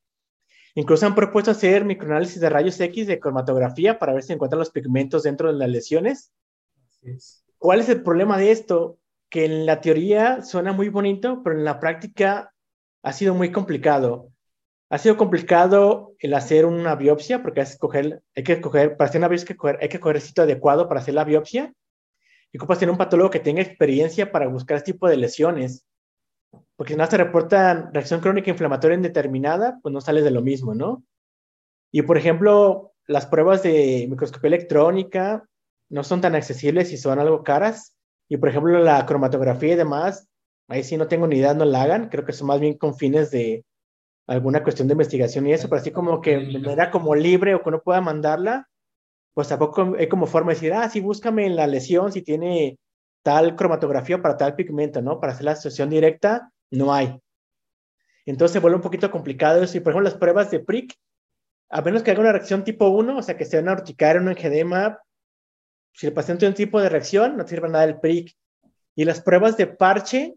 Incluso 0.74 1.06
han 1.06 1.14
propuesto 1.14 1.50
hacer 1.50 1.84
microanálisis 1.84 2.40
de 2.40 2.48
rayos 2.48 2.80
X 2.80 3.06
de 3.06 3.20
cromatografía 3.20 3.98
para 3.98 4.14
ver 4.14 4.22
si 4.22 4.32
encuentran 4.32 4.60
los 4.60 4.70
pigmentos 4.70 5.24
dentro 5.24 5.52
de 5.52 5.58
las 5.58 5.68
lesiones. 5.68 6.32
¿Cuál 7.58 7.80
es 7.80 7.88
el 7.88 8.02
problema 8.02 8.38
de 8.38 8.52
esto? 8.52 8.98
Que 9.28 9.44
en 9.44 9.66
la 9.66 9.80
teoría 9.80 10.42
suena 10.42 10.72
muy 10.72 10.88
bonito, 10.88 11.42
pero 11.44 11.58
en 11.58 11.64
la 11.64 11.78
práctica 11.78 12.53
ha 13.04 13.12
sido 13.12 13.34
muy 13.34 13.52
complicado. 13.52 14.32
Ha 14.88 14.98
sido 14.98 15.16
complicado 15.16 16.14
el 16.18 16.32
hacer 16.34 16.64
una 16.64 16.94
biopsia 16.96 17.42
porque 17.42 17.60
hay 17.60 17.66
que 17.66 17.72
escoger, 17.72 18.22
hay 18.34 18.42
que 18.42 18.52
escoger 18.54 18.96
para 18.96 19.08
hacer 19.08 19.20
una 19.20 19.28
biopsia 19.28 19.56
hay 19.80 19.88
que 19.88 20.00
coger 20.00 20.16
el 20.16 20.22
sitio 20.22 20.44
adecuado 20.44 20.88
para 20.88 21.00
hacer 21.00 21.14
la 21.14 21.24
biopsia. 21.24 21.72
Y 22.50 22.58
ocupas 22.58 22.78
tener 22.78 22.92
un 22.92 22.98
patólogo 22.98 23.30
que 23.30 23.40
tenga 23.40 23.60
experiencia 23.60 24.32
para 24.32 24.48
buscar 24.48 24.78
este 24.78 24.92
tipo 24.92 25.08
de 25.08 25.18
lesiones. 25.18 25.84
Porque 26.76 26.94
si 26.94 26.98
no 26.98 27.06
se 27.06 27.16
reporta 27.16 27.90
reacción 27.92 28.20
crónica 28.20 28.50
inflamatoria 28.50 28.96
indeterminada, 28.96 29.78
pues 29.82 29.92
no 29.92 30.00
sales 30.00 30.24
de 30.24 30.30
lo 30.30 30.40
mismo, 30.40 30.74
¿no? 30.74 31.04
Y 31.92 32.02
por 32.02 32.16
ejemplo, 32.16 32.94
las 33.06 33.26
pruebas 33.26 33.62
de 33.62 34.06
microscopía 34.08 34.48
electrónica 34.48 35.46
no 35.90 36.04
son 36.04 36.20
tan 36.20 36.34
accesibles 36.36 36.92
y 36.92 36.96
son 36.96 37.18
algo 37.18 37.42
caras. 37.42 37.96
Y 38.28 38.38
por 38.38 38.48
ejemplo, 38.48 38.78
la 38.78 39.04
cromatografía 39.04 39.74
y 39.74 39.76
demás 39.76 40.28
Ahí 40.68 40.82
sí 40.82 40.96
no 40.96 41.08
tengo 41.08 41.26
ni 41.26 41.36
idea, 41.36 41.54
no 41.54 41.64
la 41.64 41.82
hagan. 41.82 42.08
Creo 42.08 42.24
que 42.24 42.32
son 42.32 42.48
más 42.48 42.60
bien 42.60 42.78
con 42.78 42.96
fines 42.96 43.30
de 43.30 43.64
alguna 44.26 44.62
cuestión 44.62 44.88
de 44.88 44.92
investigación 44.92 45.46
y 45.46 45.52
eso, 45.52 45.68
pero 45.68 45.80
así 45.80 45.90
como 45.90 46.20
que 46.20 46.38
me 46.38 46.76
da 46.76 46.90
como 46.90 47.14
libre 47.14 47.54
o 47.54 47.62
que 47.62 47.70
no 47.70 47.82
pueda 47.82 48.00
mandarla, 48.00 48.68
pues 49.34 49.48
tampoco 49.48 49.96
hay 49.98 50.08
como 50.08 50.26
forma 50.26 50.52
de 50.52 50.54
decir, 50.54 50.72
ah, 50.72 50.88
sí, 50.88 51.00
búscame 51.00 51.46
en 51.46 51.56
la 51.56 51.66
lesión 51.66 52.12
si 52.12 52.22
tiene 52.22 52.78
tal 53.22 53.56
cromatografía 53.56 54.22
para 54.22 54.36
tal 54.36 54.54
pigmento, 54.54 55.02
¿no? 55.02 55.20
Para 55.20 55.32
hacer 55.32 55.44
la 55.44 55.52
asociación 55.52 55.90
directa, 55.90 56.50
no 56.70 56.94
hay. 56.94 57.18
Entonces 58.26 58.52
se 58.52 58.60
vuelve 58.60 58.76
un 58.76 58.82
poquito 58.82 59.10
complicado 59.10 59.62
eso. 59.62 59.76
Y 59.76 59.80
por 59.80 59.92
ejemplo, 59.92 60.08
las 60.10 60.18
pruebas 60.18 60.50
de 60.50 60.60
PRIC, 60.60 60.94
a 61.70 61.82
menos 61.82 62.02
que 62.02 62.10
haga 62.10 62.20
una 62.20 62.32
reacción 62.32 62.64
tipo 62.64 62.88
1, 62.88 63.18
o 63.18 63.22
sea, 63.22 63.36
que 63.36 63.44
sea 63.44 63.60
una 63.60 63.72
urticaria, 63.72 64.20
un 64.20 64.28
engedema, 64.28 64.98
si 65.92 66.06
el 66.06 66.12
paciente 66.12 66.40
tiene 66.40 66.50
un 66.50 66.56
tipo 66.56 66.80
de 66.80 66.88
reacción, 66.88 67.36
no 67.36 67.46
sirve 67.46 67.68
nada 67.68 67.84
el 67.84 68.00
PRIC. 68.00 68.32
Y 68.96 69.04
las 69.04 69.20
pruebas 69.20 69.56
de 69.56 69.66
parche, 69.66 70.34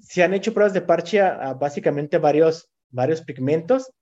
se 0.00 0.22
han 0.22 0.34
hecho 0.34 0.52
pruebas 0.52 0.72
de 0.72 0.82
parche 0.82 1.20
a, 1.20 1.54
básicamente 1.54 2.18
varios, 2.18 2.70
varios 2.90 3.22
pigmentos. 3.22 3.92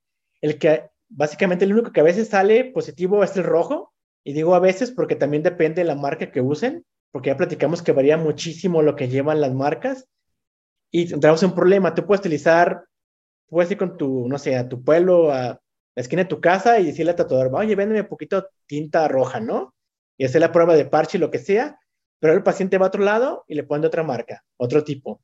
El 0.40 0.58
que 0.58 0.88
básicamente 1.08 1.64
el 1.64 1.72
único 1.72 1.92
que 1.92 2.00
a 2.00 2.04
veces 2.04 2.28
sale 2.28 2.64
positivo 2.64 3.22
es 3.22 3.36
el 3.36 3.44
rojo. 3.44 3.92
Y 4.24 4.32
digo 4.34 4.54
a 4.54 4.60
veces 4.60 4.90
porque 4.90 5.16
también 5.16 5.42
depende 5.42 5.82
de 5.82 5.86
la 5.86 5.96
marca 5.96 6.30
que 6.30 6.40
usen, 6.40 6.84
porque 7.10 7.30
ya 7.30 7.36
platicamos 7.36 7.82
que 7.82 7.92
varía 7.92 8.16
muchísimo 8.16 8.82
lo 8.82 8.94
que 8.94 9.08
llevan 9.08 9.40
las 9.40 9.52
marcas. 9.52 10.06
Y 10.90 11.08
tendremos 11.08 11.42
un 11.42 11.54
problema. 11.54 11.94
Tú 11.94 12.06
puedes 12.06 12.20
utilizar, 12.20 12.84
puedes 13.48 13.70
ir 13.70 13.78
con 13.78 13.96
tu, 13.96 14.28
no 14.28 14.38
sé, 14.38 14.56
a 14.56 14.68
tu 14.68 14.84
pueblo, 14.84 15.32
a 15.32 15.60
la 15.94 16.00
esquina 16.00 16.22
de 16.22 16.28
tu 16.28 16.40
casa 16.40 16.78
y 16.78 16.86
decirle 16.86 17.10
al 17.10 17.16
tatuador, 17.16 17.50
oye, 17.54 17.74
véndeme 17.74 18.00
un 18.00 18.08
poquito 18.08 18.48
tinta 18.66 19.08
roja, 19.08 19.40
¿no? 19.40 19.74
Y 20.16 20.24
hacer 20.24 20.40
la 20.40 20.52
prueba 20.52 20.74
de 20.74 20.84
parche 20.84 21.18
y 21.18 21.20
lo 21.20 21.30
que 21.30 21.38
sea. 21.38 21.78
Pero 22.20 22.34
el 22.34 22.42
paciente 22.42 22.78
va 22.78 22.86
a 22.86 22.88
otro 22.88 23.02
lado 23.02 23.44
y 23.48 23.54
le 23.54 23.64
pone 23.64 23.82
de 23.82 23.88
otra 23.88 24.04
marca, 24.04 24.44
otro 24.56 24.84
tipo. 24.84 25.20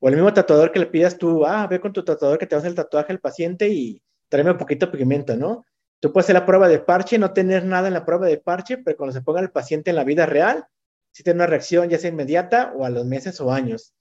O 0.00 0.08
el 0.08 0.14
mismo 0.14 0.32
tatuador 0.32 0.72
que 0.72 0.80
le 0.80 0.86
pidas 0.86 1.18
tú, 1.18 1.44
ah, 1.46 1.66
ve 1.66 1.78
con 1.78 1.92
tu 1.92 2.02
tatuador 2.02 2.38
que 2.38 2.46
te 2.46 2.56
vas 2.56 2.64
el 2.64 2.74
tatuaje 2.74 3.12
al 3.12 3.20
paciente 3.20 3.68
y 3.68 4.02
tráeme 4.28 4.52
un 4.52 4.58
poquito 4.58 4.86
de 4.86 4.92
pigmento, 4.92 5.36
¿no? 5.36 5.66
Tú 6.00 6.12
puedes 6.12 6.24
hacer 6.24 6.34
la 6.34 6.46
prueba 6.46 6.68
de 6.68 6.78
parche, 6.78 7.18
no 7.18 7.32
tener 7.32 7.64
nada 7.64 7.88
en 7.88 7.94
la 7.94 8.06
prueba 8.06 8.26
de 8.26 8.38
parche, 8.38 8.78
pero 8.78 8.96
cuando 8.96 9.12
se 9.12 9.20
ponga 9.20 9.40
el 9.40 9.50
paciente 9.50 9.90
en 9.90 9.96
la 9.96 10.04
vida 10.04 10.24
real, 10.24 10.64
sí 11.10 11.22
tiene 11.22 11.38
una 11.38 11.46
reacción 11.46 11.90
ya 11.90 11.98
sea 11.98 12.10
inmediata 12.10 12.72
o 12.74 12.86
a 12.86 12.90
los 12.90 13.04
meses 13.04 13.40
o 13.40 13.52
años. 13.52 13.92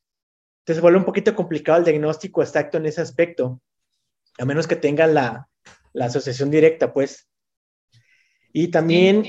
Entonces 0.59 0.81
vuelve 0.81 0.99
un 0.99 1.05
poquito 1.05 1.35
complicado 1.35 1.79
el 1.79 1.85
diagnóstico 1.85 2.41
exacto 2.41 2.77
en 2.77 2.85
ese 2.85 3.01
aspecto, 3.01 3.59
a 4.37 4.45
menos 4.45 4.67
que 4.67 4.77
tengan 4.77 5.13
la, 5.13 5.49
la 5.91 6.05
asociación 6.05 6.49
directa, 6.49 6.93
pues. 6.93 7.27
Y 8.53 8.69
también... 8.69 9.25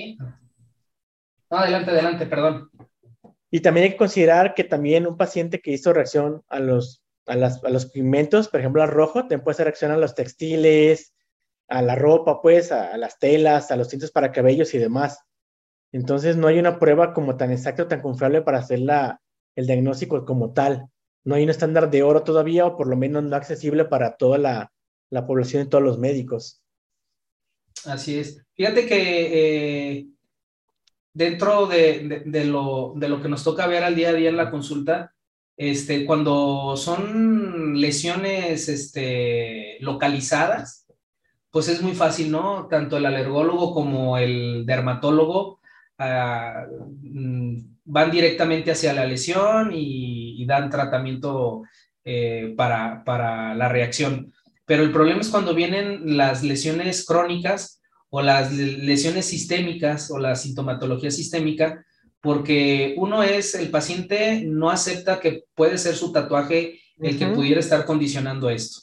Adelante, 1.49 1.91
adelante, 1.91 2.27
perdón. 2.27 2.71
Y 3.51 3.61
también 3.61 3.85
hay 3.85 3.91
que 3.93 3.97
considerar 3.97 4.55
que 4.55 4.65
también 4.65 5.07
un 5.07 5.17
paciente 5.17 5.61
que 5.61 5.73
hizo 5.73 5.93
reacción 5.93 6.43
a 6.49 6.61
los, 6.61 7.03
a, 7.27 7.37
los 7.37 7.87
pigmentos, 7.87 8.49
por 8.49 8.61
ejemplo, 8.61 8.83
al 8.83 8.91
rojo, 8.91 9.21
también 9.21 9.43
puede 9.43 9.55
hacer 9.55 9.67
reacción 9.67 9.91
a 9.91 9.97
los 9.97 10.15
textiles, 10.15 11.15
a 11.69 11.83
la 11.83 11.97
ropa, 11.97 12.41
pues, 12.41 12.71
a, 12.73 12.97
las 12.97 13.19
telas, 13.19 13.71
a 13.71 13.77
los 13.77 13.89
tintes 13.89 14.11
para 14.13 14.33
cabellos 14.33 14.73
y 14.75 14.79
demás. 14.79 15.21
Entonces, 15.93 16.37
no 16.37 16.47
hay 16.47 16.59
una 16.59 16.79
prueba 16.79 17.13
como 17.13 17.37
tan 17.37 17.51
exacta 17.51 17.83
o 17.83 17.89
tan 17.89 18.03
confiable 18.03 18.43
para 18.43 18.59
hacer 18.59 18.79
la, 18.81 19.21
el 19.57 19.67
diagnóstico 19.67 20.25
como 20.25 20.53
tal. 20.53 20.87
No 21.25 21.35
hay 21.35 21.43
un 21.45 21.51
estándar 21.51 21.91
de 21.91 22.03
oro 22.03 22.23
todavía, 22.23 22.67
o 22.67 22.77
por 22.77 22.87
lo 22.87 22.97
menos 22.97 23.25
no 23.25 23.35
accesible 23.35 23.85
para 23.85 24.17
toda 24.17 24.39
la, 24.39 24.73
la 25.11 25.27
población 25.27 25.65
y 25.65 25.69
todos 25.69 25.83
los 25.83 25.99
médicos. 25.99 26.63
Así 27.85 28.19
es. 28.19 28.45
Fíjate 28.55 28.87
que 28.87 29.91
eh, 29.91 30.07
dentro 31.13 31.67
de, 31.67 32.23
lo, 32.45 32.95
que 33.23 33.29
nos 33.29 33.45
toca 33.45 33.67
ver 33.67 33.85
al 33.85 33.95
día 33.95 34.11
a 34.11 34.15
día 34.15 34.29
en 34.29 34.37
la 34.37 34.51
consulta, 34.51 35.13
este, 35.57 36.07
cuando 36.07 36.77
son 36.77 37.79
lesiones 37.79 38.69
este, 38.69 39.77
localizadas, 39.81 40.87
pues 41.51 41.69
es 41.69 41.83
muy 41.83 41.95
fácil, 41.95 42.31
¿no? 42.31 42.67
Tanto 42.69 42.97
el 42.97 43.07
alergólogo 43.07 43.75
como 43.75 44.17
el 44.17 44.65
dermatólogo 44.65 45.61
ah, 45.99 46.65
mm, 47.03 47.59
van 47.85 48.11
directamente 48.11 48.71
hacia 48.71 48.93
la 48.95 49.05
lesión 49.05 49.71
y, 49.73 50.45
dan 50.47 50.71
tratamiento 50.71 51.63
eh, 52.03 52.55
para, 52.57 53.05
para 53.05 53.55
la 53.55 53.69
reacción. 53.69 54.33
Pero 54.65 54.83
el 54.83 54.91
problema 54.91 55.21
es 55.21 55.29
cuando 55.29 55.55
vienen 55.55 56.17
las 56.17 56.43
lesiones 56.43 57.05
crónicas 57.05 57.80
o 58.11 58.21
las 58.21 58.53
lesiones 58.53 59.27
sistémicas 59.27 60.11
o 60.11 60.19
la 60.19 60.35
sintomatología 60.35 61.11
sistémica, 61.11 61.85
porque 62.21 62.95
uno 62.99 63.23
es, 63.23 63.55
el 63.55 63.71
paciente 63.71 64.43
no 64.45 64.69
acepta 64.71 65.21
que 65.21 65.45
puede 65.55 65.79
ser 65.79 65.95
su 65.95 66.13
tatuaje 66.13 66.81
el 66.99 67.19
que 67.19 67.29
pudiera 67.29 67.61
estar 67.61 67.87
condicionando 67.87 68.51
esto. 68.51 68.83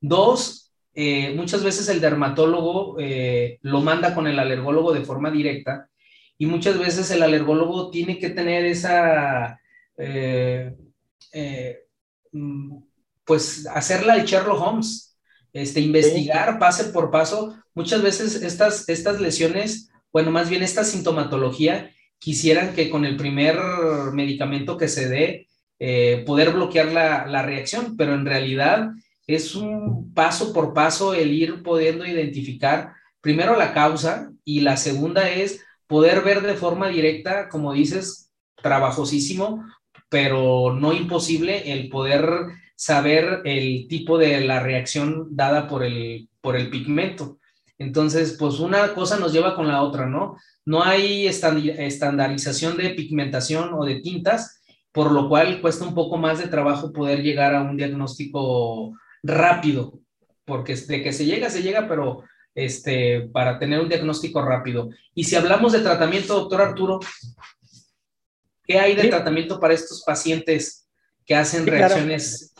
Dos, 0.00 0.72
eh, 0.92 1.32
muchas 1.34 1.64
veces 1.64 1.88
el 1.88 2.00
dermatólogo 2.00 2.96
eh, 2.98 3.58
lo 3.62 3.80
manda 3.80 4.14
con 4.14 4.26
el 4.26 4.38
alergólogo 4.38 4.92
de 4.92 5.00
forma 5.00 5.30
directa 5.30 5.88
y 6.36 6.46
muchas 6.46 6.78
veces 6.78 7.10
el 7.10 7.22
alergólogo 7.22 7.90
tiene 7.90 8.18
que 8.18 8.30
tener 8.30 8.66
esa, 8.66 9.58
eh, 9.96 10.74
mm, 12.32 12.76
pues 13.24 13.66
hacerla 13.72 14.16
de 14.16 14.26
Sherlock 14.26 14.60
Holmes, 14.60 15.03
este, 15.54 15.80
investigar 15.80 16.58
paso 16.58 16.92
por 16.92 17.10
paso. 17.10 17.56
Muchas 17.74 18.02
veces 18.02 18.42
estas, 18.42 18.86
estas 18.90 19.18
lesiones, 19.18 19.88
bueno, 20.12 20.30
más 20.30 20.50
bien 20.50 20.62
esta 20.62 20.84
sintomatología, 20.84 21.90
quisieran 22.18 22.74
que 22.74 22.90
con 22.90 23.06
el 23.06 23.16
primer 23.16 23.56
medicamento 24.12 24.76
que 24.76 24.88
se 24.88 25.08
dé, 25.08 25.48
poder 26.24 26.52
bloquear 26.52 26.92
la, 26.92 27.26
la 27.26 27.42
reacción, 27.42 27.96
pero 27.96 28.14
en 28.14 28.24
realidad 28.24 28.90
es 29.26 29.54
un 29.54 30.12
paso 30.14 30.52
por 30.52 30.74
paso 30.74 31.14
el 31.14 31.32
ir 31.32 31.62
pudiendo 31.62 32.06
identificar 32.06 32.92
primero 33.20 33.56
la 33.56 33.72
causa 33.72 34.30
y 34.44 34.60
la 34.60 34.76
segunda 34.76 35.30
es 35.30 35.64
poder 35.86 36.22
ver 36.22 36.42
de 36.42 36.54
forma 36.54 36.88
directa, 36.88 37.48
como 37.48 37.72
dices, 37.72 38.30
trabajosísimo, 38.62 39.64
pero 40.10 40.74
no 40.74 40.92
imposible 40.92 41.72
el 41.72 41.88
poder 41.88 42.24
saber 42.76 43.42
el 43.44 43.86
tipo 43.88 44.18
de 44.18 44.40
la 44.40 44.60
reacción 44.60 45.28
dada 45.30 45.68
por 45.68 45.84
el, 45.84 46.28
por 46.40 46.56
el 46.56 46.70
pigmento. 46.70 47.38
Entonces, 47.78 48.36
pues 48.38 48.60
una 48.60 48.94
cosa 48.94 49.18
nos 49.18 49.32
lleva 49.32 49.54
con 49.56 49.68
la 49.68 49.82
otra, 49.82 50.06
¿no? 50.06 50.36
No 50.64 50.82
hay 50.82 51.26
estandarización 51.26 52.76
de 52.76 52.90
pigmentación 52.90 53.74
o 53.74 53.84
de 53.84 54.00
tintas, 54.00 54.60
por 54.92 55.10
lo 55.10 55.28
cual 55.28 55.60
cuesta 55.60 55.84
un 55.84 55.94
poco 55.94 56.16
más 56.16 56.38
de 56.38 56.48
trabajo 56.48 56.92
poder 56.92 57.22
llegar 57.22 57.54
a 57.54 57.62
un 57.62 57.76
diagnóstico 57.76 58.92
rápido, 59.22 60.00
porque 60.44 60.76
de 60.76 61.02
que 61.02 61.12
se 61.12 61.26
llega, 61.26 61.50
se 61.50 61.62
llega, 61.62 61.88
pero 61.88 62.22
este, 62.54 63.22
para 63.32 63.58
tener 63.58 63.80
un 63.80 63.88
diagnóstico 63.88 64.40
rápido. 64.42 64.88
Y 65.14 65.24
si 65.24 65.34
hablamos 65.36 65.72
de 65.72 65.80
tratamiento, 65.80 66.34
doctor 66.34 66.62
Arturo, 66.62 67.00
¿qué 68.64 68.78
hay 68.78 68.94
de 68.94 69.08
tratamiento 69.08 69.58
para 69.58 69.74
estos 69.74 70.02
pacientes 70.04 70.88
que 71.26 71.34
hacen 71.34 71.66
reacciones 71.66 72.53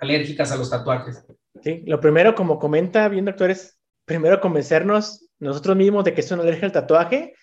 alérgicas 0.00 0.52
a 0.52 0.56
los 0.56 0.70
tatuajes? 0.70 1.24
Sí, 1.62 1.82
lo 1.86 2.00
primero, 2.00 2.34
como 2.34 2.58
comenta 2.58 3.08
bien, 3.08 3.24
doctor, 3.24 3.50
es 3.50 3.78
primero 4.04 4.40
convencernos 4.40 5.28
nosotros 5.38 5.76
mismos 5.76 6.04
de 6.04 6.14
que 6.14 6.20
es 6.20 6.30
una 6.30 6.42
alergia 6.42 6.66
al 6.66 6.72
tatuaje, 6.72 7.34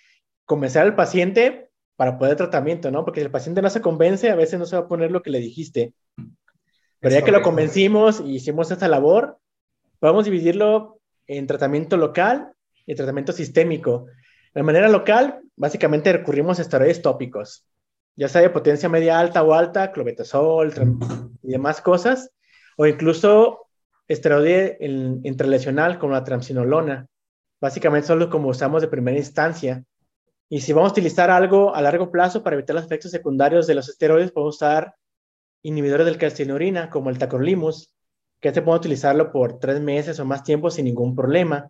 convencer 0.45 0.81
al 0.83 0.95
paciente 0.95 1.69
para 1.95 2.17
poder 2.17 2.35
tratamiento, 2.35 2.91
¿no? 2.91 3.03
Porque 3.03 3.19
si 3.19 3.25
el 3.25 3.31
paciente 3.31 3.61
no 3.61 3.69
se 3.69 3.81
convence, 3.81 4.29
a 4.29 4.35
veces 4.35 4.59
no 4.59 4.65
se 4.65 4.75
va 4.75 4.83
a 4.83 4.87
poner 4.87 5.11
lo 5.11 5.23
que 5.23 5.31
le 5.31 5.39
dijiste. 5.39 5.93
Pero 6.99 7.13
ya 7.13 7.23
que 7.23 7.31
lo 7.31 7.41
convencimos 7.41 8.21
y 8.21 8.35
hicimos 8.35 8.71
esta 8.71 8.87
labor, 8.87 9.39
podemos 9.99 10.25
dividirlo 10.25 10.99
en 11.27 11.47
tratamiento 11.47 11.97
local 11.97 12.51
y 12.85 12.95
tratamiento 12.95 13.33
sistémico. 13.33 14.07
De 14.53 14.63
manera 14.63 14.89
local, 14.89 15.41
básicamente 15.55 16.13
recurrimos 16.13 16.59
a 16.59 16.61
esteroides 16.61 17.01
tópicos, 17.01 17.65
ya 18.17 18.27
sea 18.27 18.41
de 18.41 18.49
potencia 18.49 18.89
media 18.89 19.19
alta 19.19 19.43
o 19.43 19.53
alta, 19.53 19.91
clobetasol 19.91 20.73
y 21.43 21.51
demás 21.51 21.81
cosas, 21.81 22.31
o 22.75 22.87
incluso 22.87 23.67
esteroide 24.07 24.77
intralesional 25.23 25.99
como 25.99 26.13
la 26.13 26.23
tramsinolona. 26.23 27.07
Básicamente 27.61 28.07
son 28.07 28.19
los 28.19 28.29
como 28.29 28.49
usamos 28.49 28.81
de 28.81 28.87
primera 28.87 29.17
instancia. 29.17 29.83
Y 30.49 30.61
si 30.61 30.73
vamos 30.73 30.89
a 30.89 30.93
utilizar 30.93 31.29
algo 31.29 31.75
a 31.75 31.81
largo 31.81 32.09
plazo 32.09 32.41
para 32.41 32.55
evitar 32.55 32.75
los 32.75 32.85
efectos 32.85 33.11
secundarios 33.11 33.67
de 33.67 33.75
los 33.75 33.87
esteroides, 33.87 34.31
podemos 34.31 34.55
usar 34.55 34.95
inhibidores 35.61 36.05
del 36.05 36.17
calcinorina, 36.17 36.89
como 36.89 37.09
el 37.09 37.19
tacrolimus, 37.19 37.91
que 38.39 38.53
se 38.53 38.61
puede 38.61 38.77
utilizarlo 38.77 39.31
por 39.31 39.59
tres 39.59 39.79
meses 39.79 40.19
o 40.19 40.25
más 40.25 40.43
tiempo 40.43 40.71
sin 40.71 40.85
ningún 40.85 41.15
problema. 41.15 41.69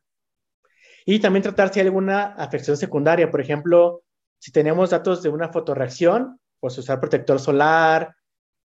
Y 1.06 1.20
también 1.20 1.44
tratar 1.44 1.74
si 1.74 1.80
hay 1.80 1.88
alguna 1.88 2.36
afección 2.36 2.78
secundaria, 2.78 3.32
por 3.32 3.42
ejemplo, 3.42 4.04
si 4.40 4.52
tenemos 4.52 4.90
datos 4.90 5.24
de 5.24 5.30
una 5.30 5.50
fotoreacción, 5.50 6.40
pues 6.60 6.78
usar 6.78 7.00
protector 7.00 7.40
solar, 7.40 8.16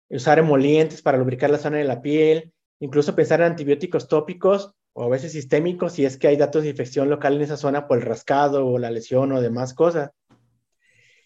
usar 0.08 0.38
emolientes 0.38 1.02
para 1.02 1.18
lubricar 1.18 1.50
la 1.50 1.58
zona 1.58 1.78
de 1.78 1.84
la 1.84 2.00
piel, 2.00 2.52
incluso 2.80 3.14
pensar 3.14 3.40
en 3.40 3.46
antibióticos 3.46 4.08
tópicos 4.08 4.74
o 4.92 5.04
a 5.04 5.08
veces 5.08 5.32
sistémicos 5.32 5.92
si 5.92 6.04
es 6.04 6.16
que 6.16 6.28
hay 6.28 6.36
datos 6.36 6.62
de 6.62 6.70
infección 6.70 7.10
local 7.10 7.36
en 7.36 7.42
esa 7.42 7.56
zona 7.56 7.86
por 7.86 7.98
el 7.98 8.04
rascado 8.04 8.66
o 8.66 8.78
la 8.78 8.90
lesión 8.90 9.32
o 9.32 9.40
demás 9.40 9.74
cosas. 9.74 10.10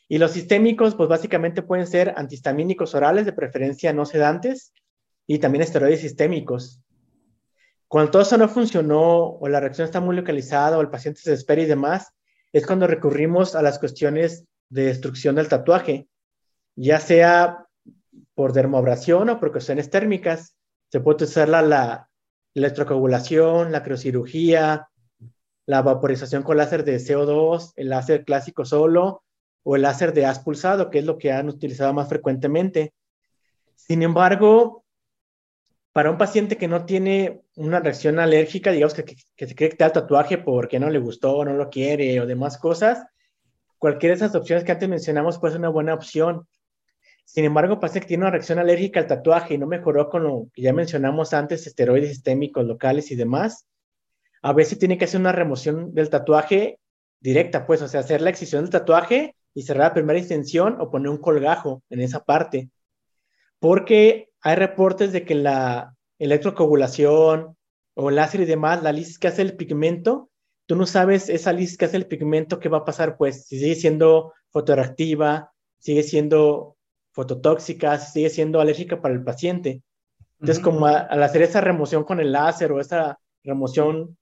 Y 0.08 0.18
los 0.18 0.32
sistémicos, 0.32 0.94
pues 0.94 1.08
básicamente 1.08 1.62
pueden 1.62 1.86
ser 1.86 2.12
antihistamínicos 2.16 2.94
orales, 2.94 3.24
de 3.24 3.32
preferencia 3.32 3.94
no 3.94 4.04
sedantes, 4.04 4.74
y 5.26 5.38
también 5.38 5.62
esteroides 5.62 6.00
sistémicos. 6.00 6.82
Cuando 7.88 8.10
todo 8.10 8.22
eso 8.22 8.36
no 8.36 8.48
funcionó 8.48 9.36
o 9.38 9.48
la 9.48 9.60
reacción 9.60 9.86
está 9.86 10.00
muy 10.00 10.16
localizada 10.16 10.76
o 10.76 10.80
el 10.80 10.90
paciente 10.90 11.20
se 11.20 11.32
espera 11.32 11.62
y 11.62 11.66
demás, 11.66 12.12
es 12.52 12.66
cuando 12.66 12.86
recurrimos 12.86 13.54
a 13.54 13.62
las 13.62 13.78
cuestiones 13.78 14.44
de 14.68 14.84
destrucción 14.84 15.36
del 15.36 15.48
tatuaje, 15.48 16.08
ya 16.76 17.00
sea 17.00 17.66
por 18.34 18.52
dermoabrasión 18.52 19.30
o 19.30 19.40
por 19.40 19.52
cuestiones 19.52 19.90
térmicas. 19.90 20.56
Se 20.90 21.00
puede 21.00 21.24
usar 21.24 21.48
la, 21.48 21.62
la 21.62 22.10
electrocoagulación, 22.54 23.72
la 23.72 23.82
criocirugía, 23.82 24.88
la 25.66 25.82
vaporización 25.82 26.42
con 26.42 26.56
láser 26.56 26.84
de 26.84 26.96
CO2, 26.96 27.72
el 27.76 27.88
láser 27.88 28.24
clásico 28.24 28.64
solo 28.64 29.22
o 29.62 29.76
el 29.76 29.82
láser 29.82 30.12
de 30.12 30.26
haz 30.26 30.40
pulsado, 30.40 30.90
que 30.90 30.98
es 30.98 31.04
lo 31.04 31.18
que 31.18 31.32
han 31.32 31.48
utilizado 31.48 31.92
más 31.94 32.08
frecuentemente. 32.08 32.92
Sin 33.76 34.02
embargo, 34.02 34.81
para 35.92 36.10
un 36.10 36.18
paciente 36.18 36.56
que 36.56 36.68
no 36.68 36.84
tiene 36.84 37.42
una 37.56 37.80
reacción 37.80 38.18
alérgica, 38.18 38.72
digamos 38.72 38.94
que, 38.94 39.04
que, 39.04 39.46
se 39.46 39.54
cree 39.54 39.70
que 39.70 39.84
el 39.84 39.92
tatuaje 39.92 40.38
porque 40.38 40.80
no 40.80 40.88
le 40.88 40.98
gustó, 40.98 41.44
no 41.44 41.52
lo 41.52 41.68
quiere 41.68 42.18
o 42.20 42.26
demás 42.26 42.56
cosas, 42.58 43.04
cualquiera 43.78 44.14
de 44.14 44.24
esas 44.24 44.34
opciones 44.34 44.64
que 44.64 44.72
antes 44.72 44.88
mencionamos 44.88 45.38
puede 45.38 45.52
ser 45.52 45.60
una 45.60 45.68
buena 45.68 45.92
opción. 45.92 46.46
Sin 47.24 47.44
embargo, 47.44 47.78
paciente 47.78 48.00
que 48.00 48.08
tiene 48.08 48.24
una 48.24 48.30
reacción 48.30 48.58
alérgica 48.58 49.00
al 49.00 49.06
tatuaje 49.06 49.54
y 49.54 49.58
no 49.58 49.66
mejoró 49.66 50.08
con 50.08 50.24
lo 50.24 50.48
que 50.54 50.62
ya 50.62 50.72
mencionamos 50.72 51.34
antes, 51.34 51.66
esteroides 51.66 52.10
sistémicos 52.10 52.64
locales 52.64 53.10
y 53.10 53.16
demás, 53.16 53.66
a 54.40 54.52
veces 54.52 54.78
tiene 54.78 54.98
que 54.98 55.04
hacer 55.04 55.20
una 55.20 55.32
remoción 55.32 55.94
del 55.94 56.10
tatuaje 56.10 56.78
directa, 57.20 57.66
pues, 57.66 57.82
o 57.82 57.88
sea, 57.88 58.00
hacer 58.00 58.20
la 58.20 58.30
excisión 58.30 58.62
del 58.62 58.70
tatuaje 58.70 59.36
y 59.54 59.62
cerrar 59.62 59.88
la 59.88 59.94
primera 59.94 60.18
extensión 60.18 60.80
o 60.80 60.90
poner 60.90 61.10
un 61.10 61.18
colgajo 61.18 61.82
en 61.90 62.00
esa 62.00 62.24
parte. 62.24 62.70
Porque 63.60 64.31
hay 64.42 64.56
reportes 64.56 65.12
de 65.12 65.24
que 65.24 65.34
la 65.34 65.96
electrocoagulación 66.18 67.56
o 67.94 68.10
láser 68.10 68.40
y 68.42 68.44
demás, 68.44 68.82
la 68.82 68.92
lisis 68.92 69.18
que 69.18 69.28
hace 69.28 69.42
el 69.42 69.56
pigmento, 69.56 70.30
tú 70.66 70.76
no 70.76 70.86
sabes 70.86 71.28
esa 71.28 71.52
lisis 71.52 71.76
que 71.76 71.84
hace 71.84 71.96
el 71.96 72.06
pigmento 72.06 72.58
qué 72.58 72.68
va 72.68 72.78
a 72.78 72.84
pasar, 72.84 73.16
pues 73.16 73.46
si 73.46 73.58
sigue 73.58 73.74
siendo 73.74 74.32
fotoreactiva, 74.50 75.52
sigue 75.78 76.02
siendo 76.02 76.76
fototóxica, 77.12 77.98
sigue 77.98 78.30
siendo 78.30 78.60
alérgica 78.60 79.00
para 79.00 79.14
el 79.14 79.22
paciente. 79.22 79.82
Entonces, 80.40 80.62
como 80.62 80.86
al 80.86 81.22
hacer 81.22 81.42
esa 81.42 81.60
remoción 81.60 82.04
con 82.04 82.18
el 82.18 82.32
láser 82.32 82.72
o 82.72 82.80
esa 82.80 83.18
remoción 83.44 84.16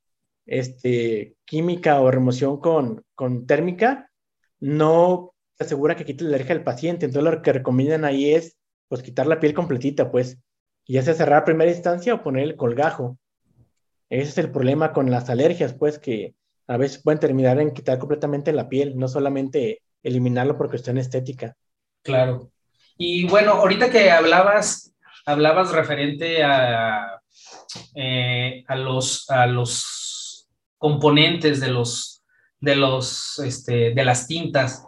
este, 0.45 1.37
química 1.47 2.01
o 2.01 2.11
remoción 2.11 2.61
con, 2.61 3.05
con 3.15 3.47
térmica, 3.47 4.11
no 4.59 5.33
se 5.57 5.65
asegura 5.65 5.97
que 5.97 6.05
quite 6.05 6.25
la 6.25 6.31
alergia 6.31 6.55
al 6.55 6.65
paciente. 6.65 7.07
Entonces 7.07 7.33
lo 7.33 7.43
que 7.43 7.53
recomiendan 7.53 8.05
ahí 8.05 8.35
es 8.35 8.59
pues 8.91 9.03
quitar 9.03 9.29
la 9.29 9.39
piel 9.39 9.55
completita, 9.55 10.11
pues, 10.11 10.39
y 10.85 10.95
ya 10.95 11.03
sea 11.03 11.15
cerrar 11.15 11.43
a 11.43 11.45
primera 11.45 11.71
instancia 11.71 12.13
o 12.13 12.23
poner 12.23 12.43
el 12.43 12.57
colgajo. 12.57 13.17
Ese 14.09 14.31
es 14.31 14.39
el 14.39 14.51
problema 14.51 14.93
con 14.93 15.09
las 15.09 15.31
alergias, 15.31 15.73
pues, 15.73 16.01
que 16.01 16.35
a 16.67 16.77
veces 16.77 17.01
pueden 17.01 17.21
terminar 17.21 17.61
en 17.61 17.71
quitar 17.71 18.01
completamente 18.01 18.53
la 18.53 18.69
piel, 18.69 18.99
no 18.99 19.07
solamente 19.07 19.83
eliminarlo 20.03 20.59
por 20.59 20.69
cuestión 20.69 20.99
estética. 20.99 21.57
Claro. 22.03 22.51
Y 22.99 23.29
bueno, 23.29 23.53
ahorita 23.53 23.91
que 23.91 24.11
hablabas, 24.11 24.93
hablabas 25.25 25.71
referente 25.71 26.43
a, 26.43 27.23
eh, 27.95 28.65
a, 28.67 28.75
los, 28.75 29.31
a 29.31 29.47
los 29.47 30.49
componentes 30.79 31.61
de 31.61 31.69
los 31.69 32.21
de, 32.61 32.77
los, 32.77 33.39
este, 33.39 33.95
de 33.95 34.05
las 34.05 34.27
tintas. 34.27 34.87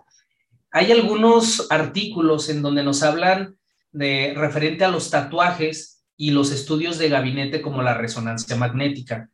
Hay 0.70 0.92
algunos 0.92 1.70
artículos 1.70 2.48
en 2.48 2.62
donde 2.62 2.82
nos 2.82 3.02
hablan 3.02 3.56
de 3.92 4.34
referente 4.36 4.84
a 4.84 4.90
los 4.90 5.10
tatuajes 5.10 6.04
y 6.16 6.30
los 6.30 6.50
estudios 6.52 6.98
de 6.98 7.08
gabinete 7.08 7.62
como 7.62 7.82
la 7.82 7.94
resonancia 7.94 8.56
magnética. 8.56 9.30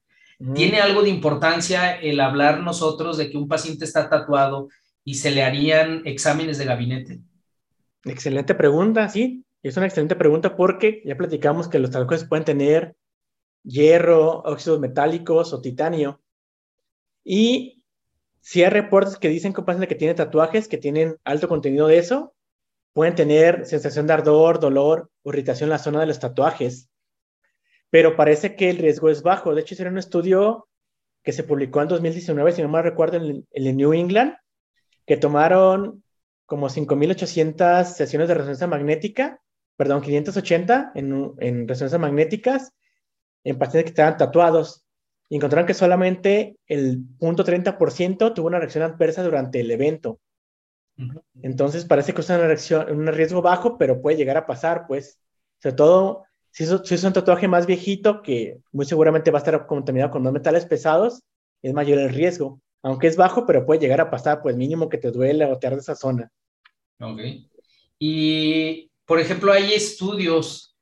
¿Tiene 0.55 0.81
algo 0.81 1.03
de 1.03 1.09
importancia 1.09 1.97
el 1.97 2.21
hablar 2.21 2.61
nosotros 2.61 3.17
de 3.17 3.29
que 3.29 3.37
un 3.37 3.49
paciente 3.49 3.85
está 3.85 4.09
tatuado 4.09 4.69
y 5.05 5.15
se 5.15 5.33
le 5.33 5.43
harían 5.43 6.03
exámenes 6.05 6.59
de 6.59 6.65
gabinete? 6.65 7.21
Excelente 8.05 8.55
pregunta, 8.55 9.09
sí. 9.09 9.45
Es 9.63 9.77
una 9.77 9.87
excelente 9.87 10.15
pregunta 10.15 10.57
porque 10.57 11.03
ya 11.05 11.17
platicamos 11.17 11.67
que 11.67 11.81
los 11.81 11.91
tatuajes 11.91 12.25
pueden 12.25 12.45
tener 12.45 12.97
hierro, 13.65 14.43
óxidos 14.43 14.79
metálicos 14.79 15.53
o 15.53 15.61
titanio. 15.61 16.21
Y 17.25 17.83
si 18.41 18.63
hay 18.63 18.71
reportes 18.71 19.17
que 19.17 19.29
dicen 19.29 19.53
que 19.53 19.61
un 19.61 19.67
paciente 19.67 19.89
que 19.89 19.97
tiene 19.97 20.15
tatuajes 20.15 20.69
que 20.69 20.79
tienen 20.79 21.17
alto 21.25 21.49
contenido 21.49 21.89
de 21.89 21.99
eso, 21.99 22.35
pueden 22.93 23.15
tener 23.15 23.67
sensación 23.67 24.07
de 24.07 24.15
ardor, 24.15 24.61
dolor 24.61 25.11
o 25.23 25.31
irritación 25.31 25.69
en 25.69 25.71
la 25.71 25.79
zona 25.79 26.01
de 26.01 26.07
los 26.07 26.19
tatuajes 26.19 26.91
pero 27.91 28.17
parece 28.17 28.55
que 28.55 28.71
el 28.71 28.79
riesgo 28.79 29.09
es 29.09 29.23
bajo. 29.23 29.55
De 29.55 29.63
hecho, 29.63 29.75
hicieron 29.75 29.95
un 29.95 29.99
estudio 29.99 30.69
que 31.23 31.33
se 31.33 31.45
publicó 31.45 31.83
en 31.83 31.89
2019, 31.89 32.53
si 32.53 32.63
no 32.63 32.69
mal 32.69 32.85
recuerdo, 32.85 33.17
en, 33.17 33.47
el 33.51 33.77
New 33.77 33.93
England, 33.93 34.35
que 35.07 35.17
tomaron 35.17 36.03
como 36.47 36.69
5.800 36.69 37.85
sesiones 37.85 38.29
de 38.29 38.35
resonancia 38.35 38.67
magnética, 38.67 39.41
perdón, 39.77 40.03
580 40.03 40.93
en, 40.95 41.33
en 41.39 41.69
resonancias 41.69 42.01
magnéticas 42.01 42.73
en 43.45 43.59
pacientes 43.59 43.85
que 43.85 43.91
estaban 43.91 44.17
tatuados 44.17 44.85
y 45.29 45.37
encontraron 45.37 45.67
que 45.67 45.75
solamente 45.75 46.57
el 46.67 47.01
0.30% 47.21 48.35
tuvo 48.35 48.47
una 48.47 48.59
reacción 48.59 48.83
adversa 48.83 49.23
durante 49.23 49.61
el 49.61 49.71
evento. 49.71 50.21
Entonces 51.43 51.85
parece 51.85 52.13
que 52.13 52.21
es 52.21 52.29
una 52.29 52.39
reacción, 52.39 52.91
un 52.91 53.07
riesgo 53.07 53.43
bajo, 53.43 53.79
pero 53.79 54.03
puede 54.03 54.17
llegar 54.17 54.37
a 54.37 54.47
pasar, 54.47 54.87
pues, 54.87 55.21
sobre 55.61 55.77
todo 55.77 56.25
si 56.51 56.65
es, 56.95 57.05
un 57.05 57.13
tatuaje 57.13 57.47
más 57.47 57.67
viejito, 57.67 58.21
que 58.21 58.59
muy 58.73 58.85
seguramente 58.85 59.31
va 59.31 59.39
a 59.39 59.43
estar 59.43 59.67
contaminado 59.67 60.11
con 60.11 60.23
más 60.23 60.33
metales 60.33 60.67
pesados, 60.67 61.23
es 61.63 61.73
mayor 61.73 62.01
el 62.01 62.13
riesgo. 62.13 62.61
Aunque 62.83 63.07
es 63.07 63.17
bajo, 63.17 63.47
pero 63.47 63.65
puede 63.65 63.81
llegar 63.81 64.01
a 64.01 64.11
pasar, 64.11 64.43
pues 64.43 64.57
mínimo 64.57 64.89
que 64.89 64.99
te 64.99 65.13
duele 65.13 65.45
o 65.45 65.59
te 65.59 65.69
arde 65.69 65.79
esa 65.79 65.95
zona. 65.95 66.31
Ok. 67.01 67.21
Y, 67.99 68.91
por 69.05 69.21
ejemplo, 69.21 69.53
hay 69.53 69.73
estudios, 69.73 70.77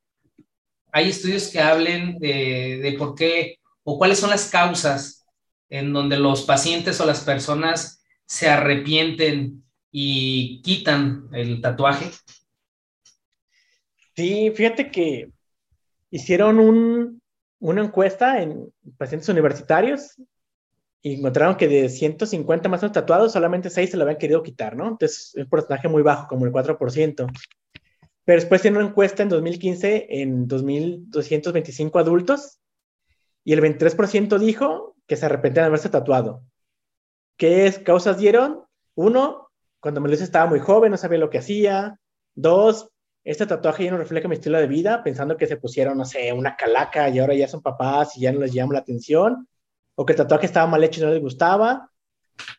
hay 0.93 1.11
estudios 1.11 1.49
que 1.49 1.61
hablen 1.61 2.19
de, 2.19 2.79
de 2.83 2.95
por 2.99 3.15
qué 3.15 3.59
o 3.83 3.99
cuáles 3.99 4.19
son 4.19 4.31
las 4.31 4.49
causas 4.51 5.27
en 5.69 5.93
donde 5.93 6.19
los 6.19 6.43
pacientes 6.45 7.01
o 7.01 7.07
las 7.07 7.21
personas 7.21 8.03
se 8.25 8.49
arrepienten 8.49 9.66
y 9.99 10.61
quitan 10.61 11.27
el 11.33 11.63
tatuaje. 11.63 12.11
Sí, 14.15 14.53
fíjate 14.55 14.91
que 14.91 15.33
hicieron 16.11 17.19
una 17.61 17.83
encuesta 17.83 18.43
en 18.43 18.71
pacientes 18.99 19.31
universitarios 19.31 20.21
y 21.01 21.15
encontraron 21.15 21.57
que 21.57 21.67
de 21.67 21.89
150 21.89 22.69
más 22.69 22.83
tatuados, 22.93 23.33
solamente 23.33 23.71
6 23.71 23.91
se 23.91 23.97
lo 23.97 24.03
habían 24.03 24.19
querido 24.19 24.43
quitar, 24.43 24.77
¿no? 24.77 24.87
Entonces, 24.87 25.33
es 25.35 25.45
un 25.45 25.49
porcentaje 25.49 25.89
muy 25.89 26.03
bajo, 26.03 26.29
como 26.29 26.45
el 26.45 26.53
4%. 26.53 27.27
Pero 28.27 28.41
después 28.41 28.61
hicieron 28.61 28.81
una 28.81 28.89
encuesta 28.89 29.23
en 29.23 29.31
2015 29.31 30.09
en 30.11 30.47
2.225 30.47 31.99
adultos 31.99 32.61
y 33.45 33.55
el 33.55 33.63
23% 33.63 34.39
dijo 34.39 34.95
que 35.07 35.17
se 35.17 35.25
arrepentían 35.25 35.65
de 35.65 35.69
haberse 35.69 35.89
tatuado. 35.89 36.45
¿Qué 37.39 37.73
causas 37.83 38.19
dieron? 38.19 38.63
Uno, 38.95 39.46
cuando 39.87 40.01
Melissa 40.01 40.25
estaba 40.25 40.47
muy 40.47 40.59
joven, 40.59 40.91
no 40.91 40.97
sabía 40.97 41.21
lo 41.21 41.31
que 41.31 41.39
hacía. 41.39 41.97
Dos, 42.35 42.91
este 43.23 43.47
tatuaje 43.47 43.85
ya 43.85 43.93
no 43.93 43.99
refleja 43.99 44.27
mi 44.27 44.35
estilo 44.35 44.59
de 44.59 44.67
vida, 44.67 45.05
pensando 45.05 45.37
que 45.37 45.47
se 45.47 45.59
pusieron, 45.59 45.97
no 45.97 46.05
sé, 46.05 46.33
una 46.33 46.57
calaca 46.57 47.09
y 47.09 47.21
ahora 47.21 47.35
ya 47.35 47.47
son 47.47 47.63
papás 47.63 48.17
y 48.17 48.23
ya 48.23 48.33
no 48.33 48.41
les 48.41 48.53
llama 48.53 48.73
la 48.73 48.81
atención, 48.81 49.47
o 49.95 50.05
que 50.05 50.15
el 50.15 50.17
tatuaje 50.17 50.47
estaba 50.47 50.67
mal 50.67 50.83
hecho 50.83 51.01
y 51.01 51.05
no 51.05 51.13
les 51.13 51.23
gustaba, 51.23 51.89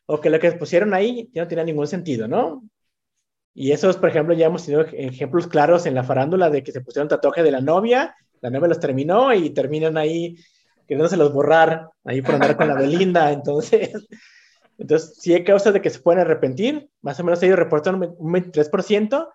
o 0.05 0.21
que 0.21 0.29
lo 0.29 0.39
que 0.39 0.53
pusieron 0.53 0.93
ahí 0.93 1.29
ya 1.33 1.41
no 1.41 1.49
tenía 1.49 1.65
ningún 1.65 1.85
sentido, 1.87 2.29
¿no? 2.29 2.63
Y 3.53 3.73
esos, 3.73 3.97
por 3.97 4.07
ejemplo, 4.07 4.33
ya 4.33 4.45
hemos 4.45 4.63
tenido 4.63 4.83
ejemplos 4.83 5.47
claros 5.47 5.85
en 5.85 5.95
la 5.95 6.05
farándula 6.05 6.49
de 6.49 6.63
que 6.63 6.71
se 6.71 6.79
pusieron 6.79 7.09
tatuaje 7.09 7.43
de 7.43 7.51
la 7.51 7.59
novia, 7.59 8.15
la 8.39 8.49
novia 8.49 8.69
los 8.69 8.79
terminó 8.79 9.33
y 9.33 9.49
terminan 9.49 9.97
ahí 9.97 10.37
queriéndose 10.87 11.17
los 11.17 11.33
borrar, 11.33 11.89
ahí 12.05 12.21
por 12.21 12.35
andar 12.35 12.55
con 12.55 12.69
la 12.69 12.75
Belinda, 12.75 13.31
entonces... 13.33 14.07
Entonces, 14.77 15.15
sí 15.19 15.33
hay 15.33 15.43
causas 15.43 15.73
de 15.73 15.81
que 15.81 15.89
se 15.89 15.99
pueden 15.99 16.21
arrepentir, 16.21 16.89
más 17.01 17.19
o 17.19 17.23
menos 17.23 17.41
ellos 17.41 17.57
reportan 17.57 17.95
un 17.95 18.33
23%, 18.33 19.29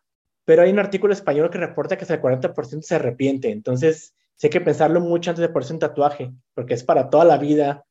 pero 0.45 0.63
hay 0.63 0.71
un 0.71 0.79
artículo 0.79 1.13
español 1.13 1.51
que 1.51 1.59
reporta 1.59 1.97
que 1.97 2.03
hasta 2.03 2.15
el 2.15 2.23
40% 2.23 2.83
se 2.83 2.95
arrepiente. 2.95 3.51
Entonces, 3.51 4.15
sí 4.37 4.47
hay 4.47 4.51
que 4.51 4.61
pensarlo 4.61 5.01
mucho 5.01 5.31
antes 5.31 5.43
de 5.43 5.49
ponerse 5.49 5.73
un 5.73 5.79
tatuaje, 5.79 6.33
porque 6.55 6.75
es 6.75 6.85
para 6.85 7.11
toda 7.11 7.25
la 7.25 7.39
vida. 7.39 7.85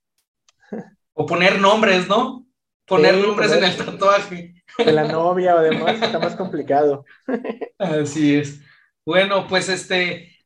O 1.14 1.26
poner 1.26 1.60
nombres, 1.60 2.08
¿no? 2.08 2.46
Poner 2.86 3.16
nombres 3.16 3.52
en 3.52 3.64
el 3.64 3.78
tatuaje. 3.78 4.56
De 4.78 4.92
la 4.92 5.08
novia 5.08 5.56
o 5.56 5.62
demás, 5.62 6.02
está 6.02 6.20
más 6.20 6.36
complicado. 6.36 7.06
Así 7.78 8.36
es. 8.36 8.62
Bueno, 9.06 9.48
pues 9.48 9.70
este, 9.70 10.38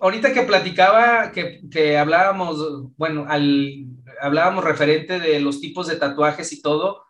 ahorita 0.00 0.32
que 0.32 0.42
platicaba, 0.42 1.32
que, 1.32 1.60
que 1.70 1.98
hablábamos, 1.98 2.92
bueno, 2.96 3.26
al, 3.28 3.86
hablábamos 4.20 4.64
referente 4.64 5.18
de 5.18 5.40
los 5.40 5.60
tipos 5.60 5.86
de 5.88 5.96
tatuajes 5.96 6.52
y 6.52 6.62
todo, 6.62 7.04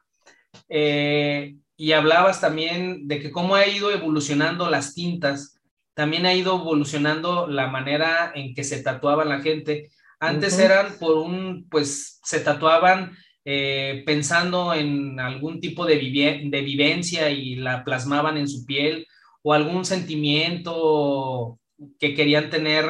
eh, 0.69 1.57
y 1.77 1.93
hablabas 1.93 2.41
también 2.41 3.09
de 3.09 3.21
que 3.21 3.31
cómo 3.31 3.55
ha 3.55 3.67
ido 3.67 3.91
evolucionando 3.91 4.69
las 4.69 4.95
tintas, 4.95 5.61
también 5.95 6.27
ha 6.27 6.35
ido 6.35 6.57
evolucionando 6.57 7.47
la 7.47 7.69
manera 7.69 8.33
en 8.35 8.55
que 8.55 8.65
se 8.65 8.83
tatuaba 8.83 9.25
la 9.25 9.41
gente. 9.41 9.91
Antes 10.19 10.59
eran 10.59 10.99
por 10.99 11.17
un, 11.17 11.67
pues 11.71 12.21
se 12.23 12.41
tatuaban 12.41 13.17
eh, 13.45 14.03
pensando 14.07 14.75
en 14.75 15.19
algún 15.19 15.61
tipo 15.61 15.87
de, 15.87 15.97
de 15.97 16.61
vivencia 16.63 17.31
y 17.31 17.57
la 17.57 17.85
plasmaban 17.85 18.37
en 18.37 18.49
su 18.49 18.65
piel 18.67 19.07
o 19.43 19.55
algún 19.55 19.85
sentimiento 19.85 21.60
que 21.99 22.15
querían 22.15 22.51
tener 22.51 22.85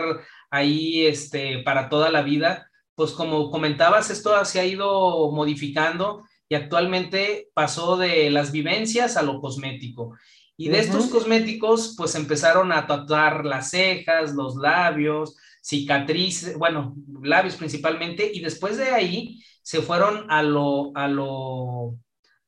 ahí 0.51 1.07
este, 1.07 1.63
para 1.63 1.89
toda 1.89 2.11
la 2.11 2.23
vida. 2.23 2.71
Pues 2.95 3.13
como 3.13 3.51
comentabas, 3.51 4.11
esto 4.11 4.45
se 4.45 4.61
ha 4.61 4.67
ido 4.67 5.31
modificando 5.33 6.25
y 6.49 6.55
actualmente 6.55 7.49
pasó 7.55 7.97
de 7.97 8.29
las 8.31 8.53
vivencias 8.53 9.17
a 9.17 9.23
lo 9.23 9.41
cosmético. 9.41 10.17
Y 10.57 10.69
de 10.69 10.81
estos 10.81 11.07
cosméticos, 11.07 11.95
pues 11.97 12.15
empezaron 12.15 12.71
a 12.71 12.87
tatuar 12.87 13.47
las 13.47 13.71
cejas, 13.71 14.35
los 14.35 14.57
labios, 14.57 15.37
cicatrices, 15.63 16.59
bueno, 16.59 16.95
labios 17.23 17.57
principalmente, 17.57 18.31
y 18.35 18.41
después 18.41 18.77
de 18.77 18.91
ahí 18.91 19.43
se 19.63 19.81
fueron 19.81 20.31
a 20.31 20.43
lo, 20.43 20.93
a 20.95 21.09
lo, 21.09 21.97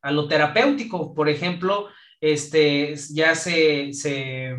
a 0.02 0.10
lo 0.10 0.28
terapéutico. 0.28 1.14
Por 1.14 1.30
ejemplo, 1.30 1.88
este, 2.20 2.94
ya 3.14 3.34
se, 3.34 3.94
se, 3.94 4.56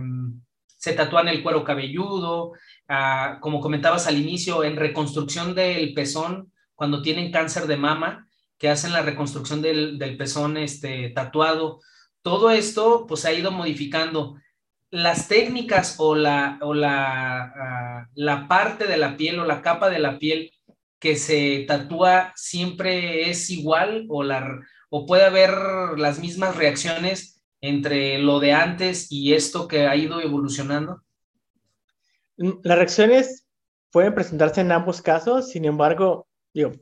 se 0.84 0.92
tatúan 0.92 1.30
el 1.30 1.42
cuero 1.42 1.64
cabelludo, 1.64 2.52
ah, 2.90 3.38
como 3.40 3.62
comentabas 3.62 4.06
al 4.06 4.18
inicio, 4.18 4.66
en 4.66 4.76
reconstrucción 4.76 5.56
del 5.56 5.94
pezón, 5.94 6.52
cuando 6.76 7.02
tienen 7.02 7.32
cáncer 7.32 7.68
de 7.68 7.78
mama, 7.78 8.28
que 8.58 8.68
hacen 8.68 8.92
la 8.92 9.02
reconstrucción 9.02 9.62
del, 9.62 9.98
pezón 10.18 10.58
este, 10.58 11.12
tatuado. 11.12 11.80
Todo 12.22 12.52
esto 12.52 13.06
pues 13.08 13.24
ha 13.24 13.32
ido 13.32 13.50
modificando. 13.50 14.36
Las 14.90 15.30
técnicas 15.30 15.96
o, 16.00 16.16
la, 16.16 16.60
o 16.60 16.74
la, 16.74 17.44
ah, 17.44 18.10
la 18.16 18.50
parte 18.50 18.86
de 18.86 18.98
la 18.98 19.16
piel 19.16 19.40
o 19.40 19.46
la 19.46 19.62
capa 19.62 19.90
de 19.90 20.00
la 20.00 20.20
piel 20.20 20.52
que 21.00 21.16
se 21.16 21.64
tatúa 21.66 22.34
siempre 22.36 23.30
es 23.30 23.50
igual 23.50 24.06
o, 24.10 24.22
la, 24.22 24.60
o 24.90 25.06
puede 25.06 25.24
haber 25.24 25.54
las 25.98 26.20
mismas 26.20 26.58
reacciones 26.58 27.33
entre 27.64 28.18
lo 28.18 28.42
de 28.42 28.52
antes 28.52 29.10
y 29.10 29.34
esto 29.34 29.70
que 29.70 29.88
ha 29.88 29.96
ido 29.96 30.20
evolucionando? 30.20 31.02
Las 32.36 32.78
reacciones 32.78 33.48
pueden 33.90 34.14
presentarse 34.14 34.60
en 34.60 34.74
ambos 34.74 35.02
casos, 35.02 35.50
sin 35.50 35.64
embargo, 35.64 36.28
digo, 36.54 36.74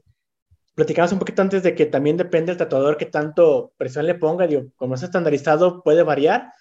platicamos 0.74 1.12
un 1.12 1.20
poquito 1.20 1.44
antes 1.44 1.62
de 1.62 1.76
que 1.76 1.86
también 1.86 2.18
depende 2.18 2.52
del 2.52 2.58
tatuador 2.58 2.98
que 2.98 3.06
tanto 3.06 3.74
presión 3.78 4.08
le 4.08 4.16
ponga, 4.16 4.48
digo, 4.48 4.72
como 4.76 4.96
es 4.96 5.04
estandarizado 5.04 5.84
puede 5.84 6.02
variar, 6.02 6.52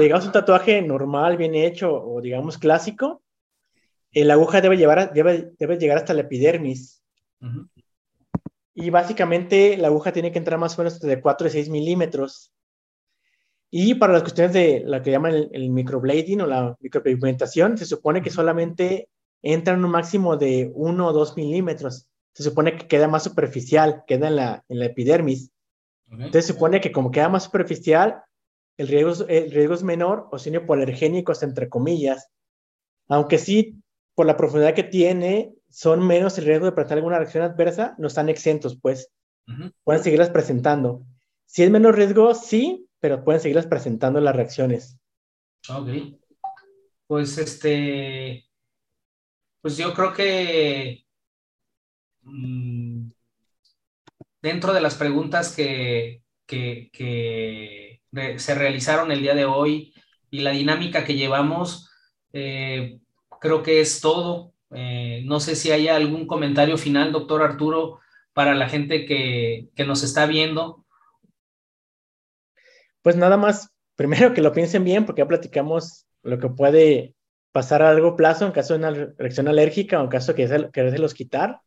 digamos 0.00 0.24
un 0.24 0.32
tatuaje 0.32 0.80
normal, 0.80 1.36
bien 1.36 1.54
hecho 1.54 1.92
o 1.92 2.22
digamos 2.22 2.56
clásico, 2.56 3.22
eh, 4.12 4.24
la 4.24 4.32
aguja 4.32 4.62
debe, 4.62 4.78
llevar, 4.78 5.12
debe, 5.12 5.52
debe 5.58 5.76
llegar 5.76 5.98
hasta 5.98 6.14
la 6.14 6.22
epidermis. 6.22 7.04
Y 8.72 8.88
básicamente 8.88 9.76
la 9.76 9.88
aguja 9.88 10.10
tiene 10.10 10.32
que 10.32 10.38
entrar 10.38 10.58
más 10.58 10.78
o 10.78 10.82
menos 10.82 11.00
de 11.00 11.20
4 11.20 11.48
a 11.48 11.50
6 11.50 11.68
milímetros. 11.68 12.54
Y 13.70 13.94
para 13.94 14.14
las 14.14 14.22
cuestiones 14.22 14.52
de 14.54 14.82
lo 14.86 15.02
que 15.02 15.10
llaman 15.10 15.34
el, 15.34 15.50
el 15.52 15.70
microblading 15.70 16.40
o 16.40 16.46
la 16.46 16.76
micropigmentación, 16.80 17.76
se 17.76 17.84
supone 17.84 18.22
que 18.22 18.30
solamente 18.30 19.08
entran 19.42 19.84
un 19.84 19.90
máximo 19.90 20.36
de 20.36 20.70
1 20.74 21.06
o 21.06 21.12
2 21.12 21.36
milímetros 21.36 22.08
se 22.38 22.44
supone 22.44 22.76
que 22.76 22.86
queda 22.86 23.08
más 23.08 23.24
superficial, 23.24 24.04
queda 24.06 24.28
en 24.28 24.36
la, 24.36 24.64
en 24.68 24.78
la 24.78 24.86
epidermis. 24.86 25.50
Entonces 26.08 26.46
se 26.46 26.52
supone 26.52 26.80
que 26.80 26.92
como 26.92 27.10
queda 27.10 27.28
más 27.28 27.42
superficial, 27.42 28.22
el 28.76 28.86
riesgo, 28.86 29.26
el 29.26 29.50
riesgo 29.50 29.74
es 29.74 29.82
menor 29.82 30.28
o 30.30 30.38
sin 30.38 30.54
hipoalergénicos, 30.54 31.42
entre 31.42 31.68
comillas. 31.68 32.30
Aunque 33.08 33.38
sí, 33.38 33.82
por 34.14 34.24
la 34.24 34.36
profundidad 34.36 34.74
que 34.74 34.84
tiene, 34.84 35.52
son 35.68 36.06
menos 36.06 36.38
el 36.38 36.44
riesgo 36.44 36.66
de 36.66 36.72
presentar 36.72 36.98
alguna 36.98 37.18
reacción 37.18 37.42
adversa, 37.42 37.96
no 37.98 38.06
están 38.06 38.28
exentos, 38.28 38.78
pues. 38.80 39.10
Pueden 39.82 40.04
seguirlas 40.04 40.30
presentando. 40.30 41.02
Si 41.44 41.64
es 41.64 41.70
menos 41.70 41.96
riesgo, 41.96 42.36
sí, 42.36 42.87
pero 43.00 43.24
pueden 43.24 43.40
seguirlas 43.40 43.66
presentando 43.66 44.20
las 44.20 44.34
reacciones. 44.34 44.98
Ok. 45.68 45.88
Pues 47.06 47.38
este, 47.38 48.48
pues 49.60 49.76
yo 49.76 49.94
creo 49.94 50.12
que 50.12 51.04
mm, 52.22 53.10
dentro 54.42 54.72
de 54.72 54.80
las 54.80 54.94
preguntas 54.94 55.54
que, 55.54 56.22
se 58.36 58.54
realizaron 58.54 59.12
el 59.12 59.20
día 59.20 59.34
de 59.34 59.44
hoy 59.44 59.92
y 60.30 60.40
la 60.40 60.52
dinámica 60.52 61.04
que 61.04 61.14
llevamos, 61.14 61.90
eh, 62.32 63.00
creo 63.40 63.62
que 63.62 63.80
es 63.80 64.00
todo. 64.00 64.54
Eh, 64.70 65.22
no 65.24 65.40
sé 65.40 65.56
si 65.56 65.70
hay 65.70 65.88
algún 65.88 66.26
comentario 66.26 66.78
final, 66.78 67.12
doctor 67.12 67.42
Arturo, 67.42 68.00
para 68.32 68.54
la 68.54 68.68
gente 68.68 69.04
que, 69.06 69.68
que 69.74 69.84
nos 69.84 70.02
está 70.02 70.26
viendo. 70.26 70.84
Pues 73.02 73.16
nada 73.16 73.36
más, 73.36 73.70
primero 73.96 74.34
que 74.34 74.42
lo 74.42 74.52
piensen 74.52 74.84
bien, 74.84 75.06
porque 75.06 75.22
ya 75.22 75.28
platicamos 75.28 76.06
lo 76.22 76.38
que 76.38 76.48
puede 76.48 77.14
pasar 77.52 77.82
a 77.82 77.92
largo 77.92 78.16
plazo 78.16 78.46
en 78.46 78.52
caso 78.52 78.74
de 78.74 78.78
una 78.80 78.90
reacción 79.16 79.48
alérgica 79.48 79.98
o 80.00 80.04
en 80.04 80.08
caso 80.08 80.32
de 80.32 80.70
que 80.72 80.98
los 80.98 81.14
quitar. 81.14 81.60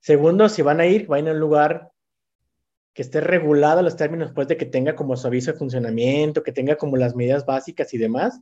Segundo, 0.00 0.48
si 0.48 0.62
van 0.62 0.80
a 0.80 0.86
ir, 0.86 1.06
vayan 1.06 1.28
a 1.28 1.32
un 1.32 1.38
lugar 1.38 1.92
que 2.92 3.02
esté 3.02 3.20
regulado 3.20 3.82
los 3.82 3.96
términos, 3.96 4.32
pues 4.34 4.48
de 4.48 4.56
que 4.56 4.66
tenga 4.66 4.94
como 4.94 5.16
su 5.16 5.26
aviso 5.26 5.52
de 5.52 5.58
funcionamiento, 5.58 6.42
que 6.42 6.52
tenga 6.52 6.76
como 6.76 6.96
las 6.96 7.14
medidas 7.14 7.46
básicas 7.46 7.94
y 7.94 7.98
demás. 7.98 8.40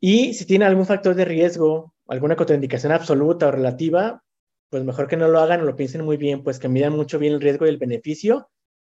Y 0.00 0.34
si 0.34 0.44
tiene 0.44 0.64
algún 0.64 0.86
factor 0.86 1.14
de 1.14 1.24
riesgo, 1.24 1.94
alguna 2.06 2.36
contraindicación 2.36 2.92
absoluta 2.92 3.48
o 3.48 3.50
relativa, 3.50 4.22
pues 4.70 4.84
mejor 4.84 5.08
que 5.08 5.16
no 5.16 5.28
lo 5.28 5.40
hagan 5.40 5.60
o 5.62 5.64
lo 5.64 5.76
piensen 5.76 6.04
muy 6.04 6.16
bien, 6.16 6.42
pues 6.42 6.58
que 6.58 6.68
midan 6.68 6.94
mucho 6.94 7.18
bien 7.18 7.34
el 7.34 7.40
riesgo 7.40 7.66
y 7.66 7.70
el 7.70 7.78
beneficio, 7.78 8.50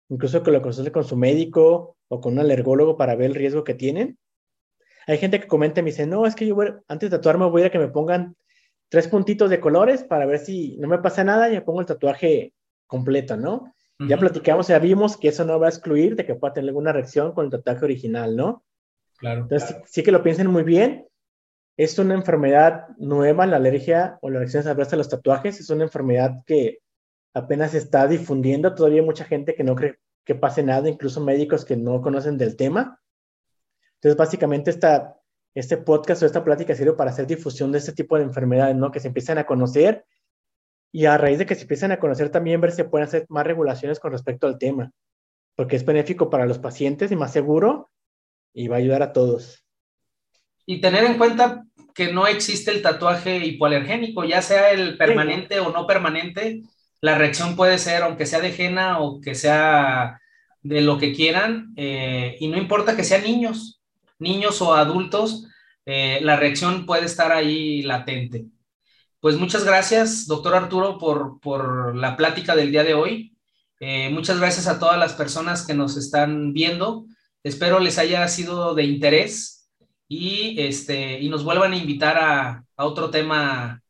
incluso 0.10 0.44
que 0.44 0.52
lo 0.52 0.62
consulten 0.62 0.94
con 0.94 1.04
su 1.04 1.16
médico 1.16 1.98
o 2.08 2.22
con 2.22 2.34
un 2.34 2.40
alergólogo 2.40 2.98
para 2.98 3.16
ver 3.16 3.28
el 3.28 3.36
riesgo 3.36 3.64
que 3.64 3.74
tienen. 3.74 4.18
Hay 5.06 5.18
gente 5.18 5.40
que 5.40 5.48
comenta 5.48 5.80
y 5.80 5.84
me 5.84 5.92
dice, 5.92 6.06
no, 6.06 6.26
es 6.26 6.36
que 6.36 6.48
yo 6.48 6.58
antes 6.88 7.10
de 7.10 7.18
tatuarme 7.18 7.46
voy 7.46 7.64
a 7.64 7.72
que 7.72 7.80
me 7.80 7.88
pongan 7.88 8.36
tres 8.90 9.08
puntitos 9.08 9.50
de 9.50 9.60
colores 9.60 10.04
para 10.04 10.26
ver 10.26 10.40
si 10.40 10.78
no 10.78 10.88
me 10.88 11.00
pasa 11.00 11.24
nada 11.24 11.50
y 11.50 11.54
me 11.54 11.62
pongo 11.62 11.82
el 11.82 11.86
tatuaje 11.86 12.54
completo, 12.86 13.38
¿no? 13.38 13.74
Ya 14.00 14.18
platicamos, 14.18 14.68
ya 14.68 14.78
vimos 14.78 15.18
que 15.18 15.30
eso 15.30 15.44
no 15.44 15.60
va 15.60 15.66
a 15.66 15.70
excluir 15.70 16.16
de 16.16 16.24
que 16.24 16.36
pueda 16.36 16.54
tener 16.54 16.70
alguna 16.70 16.94
reacción 16.94 17.32
con 17.32 17.46
el 17.46 17.52
tatuaje 17.52 17.84
original, 17.84 18.36
¿no? 18.36 18.64
Claro. 19.18 19.42
Entonces, 19.42 19.76
Sí, 19.86 20.04
que 20.04 20.12
lo 20.12 20.22
piensen 20.22 20.48
muy 20.48 20.62
bien. 20.62 21.08
Es 21.78 21.98
una 21.98 22.14
enfermedad 22.14 22.90
nueva, 22.98 23.48
la 23.48 23.58
alergia 23.58 24.20
o 24.22 24.30
la 24.30 24.38
reacción 24.38 24.68
adversa 24.68 24.96
a 24.96 24.98
los 24.98 25.10
tatuajes. 25.10 25.60
Es 25.60 25.72
una 25.72 25.84
enfermedad 25.84 26.44
que 26.46 26.78
apenas 27.38 27.72
se 27.72 27.78
está 27.78 28.08
difundiendo. 28.08 28.74
Todavía 28.74 29.02
hay 29.02 29.06
mucha 29.06 29.26
gente 29.26 29.56
que 29.56 29.64
no 29.64 29.76
cree 29.76 30.00
que 30.26 30.36
pase 30.36 30.64
nada, 30.64 30.90
incluso 30.90 31.22
médicos 31.22 31.64
que 31.64 31.78
no 31.78 32.02
conocen 32.02 32.38
del 32.38 32.58
tema. 32.58 33.00
Entonces, 33.96 34.18
básicamente, 34.18 34.70
esta, 34.70 35.16
este 35.56 35.78
podcast 35.78 36.22
o 36.22 36.26
esta 36.26 36.44
plática 36.44 36.76
sirve 36.76 36.94
para 36.94 37.12
hacer 37.12 37.28
difusión 37.28 37.72
de 37.72 37.78
este 37.78 37.94
tipo 37.94 38.18
de 38.18 38.24
enfermedades, 38.24 38.76
¿no? 38.76 38.92
Que 38.92 39.00
se 39.00 39.08
empiezan 39.08 39.38
a 39.38 39.46
conocer 39.46 40.06
y 40.92 41.06
a 41.06 41.18
raíz 41.18 41.38
de 41.38 41.46
que 41.46 41.56
se 41.56 41.62
empiezan 41.62 41.92
a 41.92 42.00
conocer 42.00 42.30
también 42.30 42.60
ver 42.60 42.72
si 42.72 42.78
se 42.78 42.86
pueden 42.86 43.08
hacer 43.08 43.26
más 43.30 43.46
regulaciones 43.46 44.00
con 44.00 44.12
respecto 44.12 44.48
al 44.48 44.58
tema, 44.58 44.92
porque 45.56 45.76
es 45.76 45.86
benéfico 45.86 46.30
para 46.30 46.46
los 46.46 46.60
pacientes 46.60 47.12
y 47.12 47.16
más 47.16 47.32
seguro 47.32 47.92
y 48.54 48.68
va 48.68 48.78
a 48.78 48.80
ayudar 48.80 49.04
a 49.04 49.14
todos. 49.14 49.64
Y 50.66 50.82
tener 50.82 51.06
en 51.06 51.18
cuenta 51.18 51.64
que 51.94 52.12
no 52.12 52.28
existe 52.28 52.72
el 52.72 52.82
tatuaje 52.82 53.38
hipoalergénico, 53.38 54.24
ya 54.24 54.42
sea 54.42 54.72
el 54.72 54.98
permanente 54.98 55.60
o 55.60 55.72
no 55.72 55.88
permanente, 55.88 56.62
la 57.02 57.18
reacción 57.18 57.56
puede 57.56 57.78
ser, 57.78 58.04
aunque 58.04 58.26
sea 58.26 58.40
de 58.40 58.56
henna 58.56 59.00
o 59.00 59.22
que 59.22 59.36
sea 59.36 60.20
de 60.62 60.82
lo 60.82 60.98
que 60.98 61.14
quieran, 61.14 61.74
eh, 61.78 62.36
y 62.40 62.48
no 62.48 62.58
importa 62.58 62.96
que 62.96 63.04
sean 63.04 63.24
niños, 63.24 63.82
niños 64.20 64.62
o 64.62 64.74
adultos, 64.74 65.48
eh, 65.86 66.20
la 66.22 66.36
reacción 66.36 66.86
puede 66.86 67.06
estar 67.06 67.32
ahí 67.32 67.82
latente. 67.84 68.48
Pues 69.20 69.38
muchas 69.38 69.64
gracias, 69.64 70.28
doctor 70.28 70.56
Arturo, 70.56 70.98
por, 70.98 71.96
la 71.96 72.18
plática 72.18 72.56
del 72.56 72.72
día 72.72 72.84
de 72.84 72.94
hoy. 72.94 73.36
Eh, 73.80 74.10
muchas 74.10 74.40
gracias 74.40 74.68
a 74.68 74.80
todas 74.80 74.98
las 74.98 75.14
personas 75.14 75.66
que 75.66 75.74
nos 75.74 75.98
están 75.98 76.54
viendo. 76.54 77.06
Espero 77.44 77.80
les 77.80 77.98
haya 77.98 78.28
sido 78.28 78.76
de 78.76 78.84
interés 78.84 79.70
y, 80.08 80.60
este, 80.60 81.20
y 81.20 81.30
nos 81.30 81.44
vuelvan 81.44 81.74
a 81.74 81.78
invitar 81.78 82.18
a, 82.18 82.64
otro 82.80 83.10
tema 83.10 83.82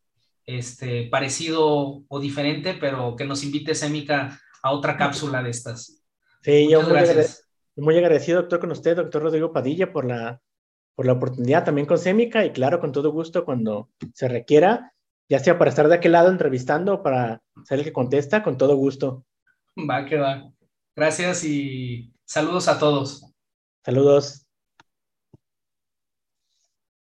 este, 0.47 1.07
parecido 1.09 2.03
o 2.07 2.19
diferente, 2.19 2.73
pero 2.79 3.15
que 3.15 3.25
nos 3.25 3.43
invite 3.43 3.75
Sémica 3.75 4.39
a 4.63 4.71
otra 4.71 4.97
cápsula 4.97 5.43
de 5.43 5.51
estas. 5.51 6.03
Sí, 6.41 6.69
yo 6.69 6.81
muy, 6.81 6.97
muy 7.75 7.97
agradecido, 7.97 8.41
doctor, 8.41 8.59
con 8.59 8.71
usted, 8.71 8.95
doctor 8.95 9.21
Rodrigo 9.21 9.51
Padilla, 9.51 9.91
por 9.91 10.05
la, 10.05 10.41
por 10.95 11.05
la 11.05 11.13
oportunidad 11.13 11.65
también 11.65 11.85
con 11.85 11.99
Sémica 11.99 12.45
y 12.45 12.51
claro, 12.51 12.79
con 12.79 12.91
todo 12.91 13.11
gusto 13.11 13.45
cuando 13.45 13.89
se 14.13 14.27
requiera, 14.27 14.93
ya 15.29 15.39
sea 15.39 15.59
para 15.59 15.69
estar 15.69 15.87
de 15.89 15.95
aquel 15.95 16.13
lado 16.13 16.31
entrevistando 16.31 16.95
o 16.95 17.03
para 17.03 17.43
ser 17.65 17.79
el 17.79 17.85
que 17.85 17.93
contesta, 17.93 18.41
con 18.41 18.57
todo 18.57 18.75
gusto. 18.75 19.25
Va, 19.77 20.05
que 20.05 20.17
va. 20.17 20.49
Gracias 20.95 21.43
y 21.43 22.13
saludos 22.25 22.67
a 22.67 22.79
todos. 22.79 23.31
Saludos. 23.83 24.46